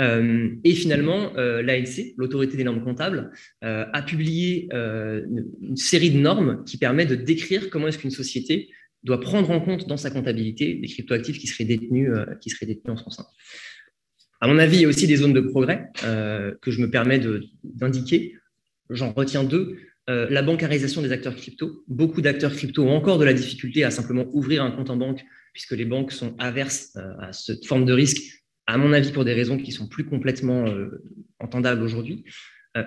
et 0.00 0.74
finalement, 0.74 1.32
l'ANC, 1.36 2.14
l'autorité 2.16 2.56
des 2.56 2.64
normes 2.64 2.82
comptables, 2.82 3.30
a 3.62 4.02
publié 4.02 4.68
une, 4.72 5.76
série 5.76 6.10
de 6.10 6.18
normes 6.18 6.64
qui 6.64 6.78
permet 6.78 7.06
de 7.06 7.14
décrire 7.14 7.70
comment 7.70 7.86
est-ce 7.86 7.98
qu'une 7.98 8.10
société 8.10 8.70
doit 9.04 9.20
prendre 9.20 9.50
en 9.50 9.60
compte 9.60 9.86
dans 9.86 9.96
sa 9.96 10.10
comptabilité 10.10 10.74
des 10.74 10.88
cryptoactifs 10.88 11.38
qui 11.38 11.46
seraient 11.46 11.64
détenus, 11.64 12.10
qui 12.40 12.50
seraient 12.50 12.66
détenus 12.66 12.94
en 12.94 12.96
son 12.96 13.10
sein. 13.10 13.26
À 14.40 14.48
mon 14.48 14.58
avis, 14.58 14.78
il 14.78 14.82
y 14.82 14.84
a 14.84 14.88
aussi 14.88 15.06
des 15.06 15.16
zones 15.16 15.32
de 15.32 15.40
progrès 15.40 15.86
que 16.02 16.70
je 16.70 16.80
me 16.80 16.90
permets 16.90 17.20
d'indiquer. 17.62 18.34
J'en 18.90 19.12
retiens 19.12 19.44
deux. 19.44 19.76
Euh, 20.10 20.26
la 20.28 20.42
bancarisation 20.42 21.00
des 21.00 21.12
acteurs 21.12 21.34
crypto. 21.34 21.82
Beaucoup 21.88 22.20
d'acteurs 22.20 22.52
crypto 22.52 22.82
ont 22.82 22.94
encore 22.94 23.18
de 23.18 23.24
la 23.24 23.32
difficulté 23.32 23.84
à 23.84 23.90
simplement 23.90 24.26
ouvrir 24.32 24.62
un 24.62 24.70
compte 24.70 24.90
en 24.90 24.96
banque, 24.96 25.24
puisque 25.54 25.72
les 25.72 25.86
banques 25.86 26.12
sont 26.12 26.36
averses 26.38 26.90
euh, 26.96 27.14
à 27.20 27.32
cette 27.32 27.64
forme 27.64 27.86
de 27.86 27.92
risque, 27.94 28.20
à 28.66 28.76
mon 28.76 28.92
avis, 28.92 29.12
pour 29.12 29.24
des 29.24 29.32
raisons 29.32 29.56
qui 29.56 29.72
sont 29.72 29.88
plus 29.88 30.04
complètement 30.04 30.66
euh, 30.66 31.02
entendables 31.38 31.82
aujourd'hui. 31.82 32.24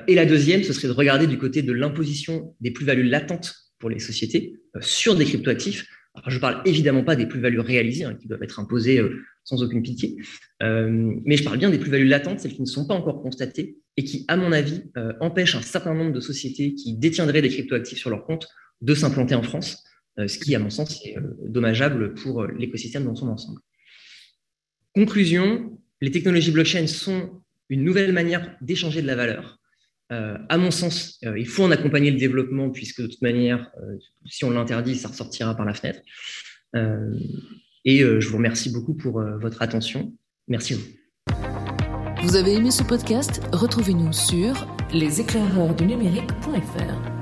et 0.07 0.15
la 0.15 0.25
deuxième, 0.25 0.63
ce 0.63 0.73
serait 0.73 0.89
de 0.89 0.93
regarder 0.93 1.27
du 1.27 1.37
côté 1.37 1.61
de 1.61 1.71
l'imposition 1.71 2.55
des 2.59 2.71
plus-values 2.71 3.07
latentes 3.07 3.55
pour 3.79 3.89
les 3.89 3.99
sociétés 3.99 4.53
sur 4.81 5.15
des 5.15 5.25
cryptoactifs. 5.25 5.87
Je 6.27 6.35
ne 6.35 6.39
parle 6.41 6.61
évidemment 6.65 7.03
pas 7.03 7.15
des 7.15 7.25
plus-values 7.25 7.59
réalisées, 7.59 8.05
hein, 8.05 8.15
qui 8.19 8.27
doivent 8.27 8.43
être 8.43 8.59
imposées 8.59 9.01
sans 9.47 9.63
aucune 9.63 9.81
pitié. 9.81 10.17
Euh, 10.61 11.15
mais 11.25 11.37
je 11.37 11.43
parle 11.43 11.57
bien 11.57 11.69
des 11.69 11.79
plus-values 11.79 12.07
latentes, 12.07 12.41
celles 12.41 12.53
qui 12.53 12.61
ne 12.61 12.67
sont 12.67 12.85
pas 12.85 12.93
encore 12.93 13.21
constatées 13.21 13.77
et 13.95 14.03
qui, 14.03 14.25
à 14.27 14.35
mon 14.35 14.51
avis, 14.51 14.83
euh, 14.97 15.13
empêchent 15.21 15.55
un 15.55 15.61
certain 15.61 15.93
nombre 15.93 16.11
de 16.11 16.19
sociétés 16.19 16.73
qui 16.73 16.97
détiendraient 16.97 17.41
des 17.41 17.49
cryptoactifs 17.49 17.97
sur 17.97 18.09
leur 18.09 18.25
compte 18.25 18.47
de 18.81 18.93
s'implanter 18.93 19.35
en 19.35 19.43
France, 19.43 19.85
euh, 20.19 20.27
ce 20.27 20.37
qui, 20.37 20.53
à 20.53 20.59
mon 20.59 20.69
sens, 20.69 21.01
est 21.05 21.15
dommageable 21.47 22.13
pour 22.13 22.43
l'écosystème 22.45 23.05
dans 23.05 23.15
son 23.15 23.29
ensemble. 23.29 23.61
Conclusion, 24.93 25.79
les 26.01 26.11
technologies 26.11 26.51
blockchain 26.51 26.85
sont 26.87 27.41
une 27.69 27.83
nouvelle 27.83 28.11
manière 28.11 28.57
d'échanger 28.59 29.01
de 29.01 29.07
la 29.07 29.15
valeur. 29.15 29.59
À 30.09 30.57
mon 30.57 30.71
sens, 30.71 31.19
il 31.21 31.47
faut 31.47 31.63
en 31.63 31.71
accompagner 31.71 32.11
le 32.11 32.17
développement, 32.17 32.69
puisque 32.69 33.01
de 33.01 33.07
toute 33.07 33.21
manière, 33.21 33.71
si 34.25 34.45
on 34.45 34.51
l'interdit, 34.51 34.95
ça 34.95 35.09
ressortira 35.09 35.55
par 35.55 35.65
la 35.65 35.73
fenêtre. 35.73 35.99
Et 37.87 38.03
euh, 38.03 38.19
je 38.19 38.27
vous 38.27 38.37
remercie 38.37 38.69
beaucoup 38.69 38.93
pour 38.93 39.19
euh, 39.19 39.37
votre 39.37 39.61
attention. 39.61 40.13
Merci 40.49 40.73
à 40.73 40.77
vous. 40.77 40.87
Vous 42.21 42.35
avez 42.35 42.55
aimé 42.55 42.69
ce 42.69 42.83
podcast? 42.83 43.41
Retrouvez-nous 43.53 44.11
sur 44.11 44.67
leséclaireursdunumérique.fr. 44.93 47.16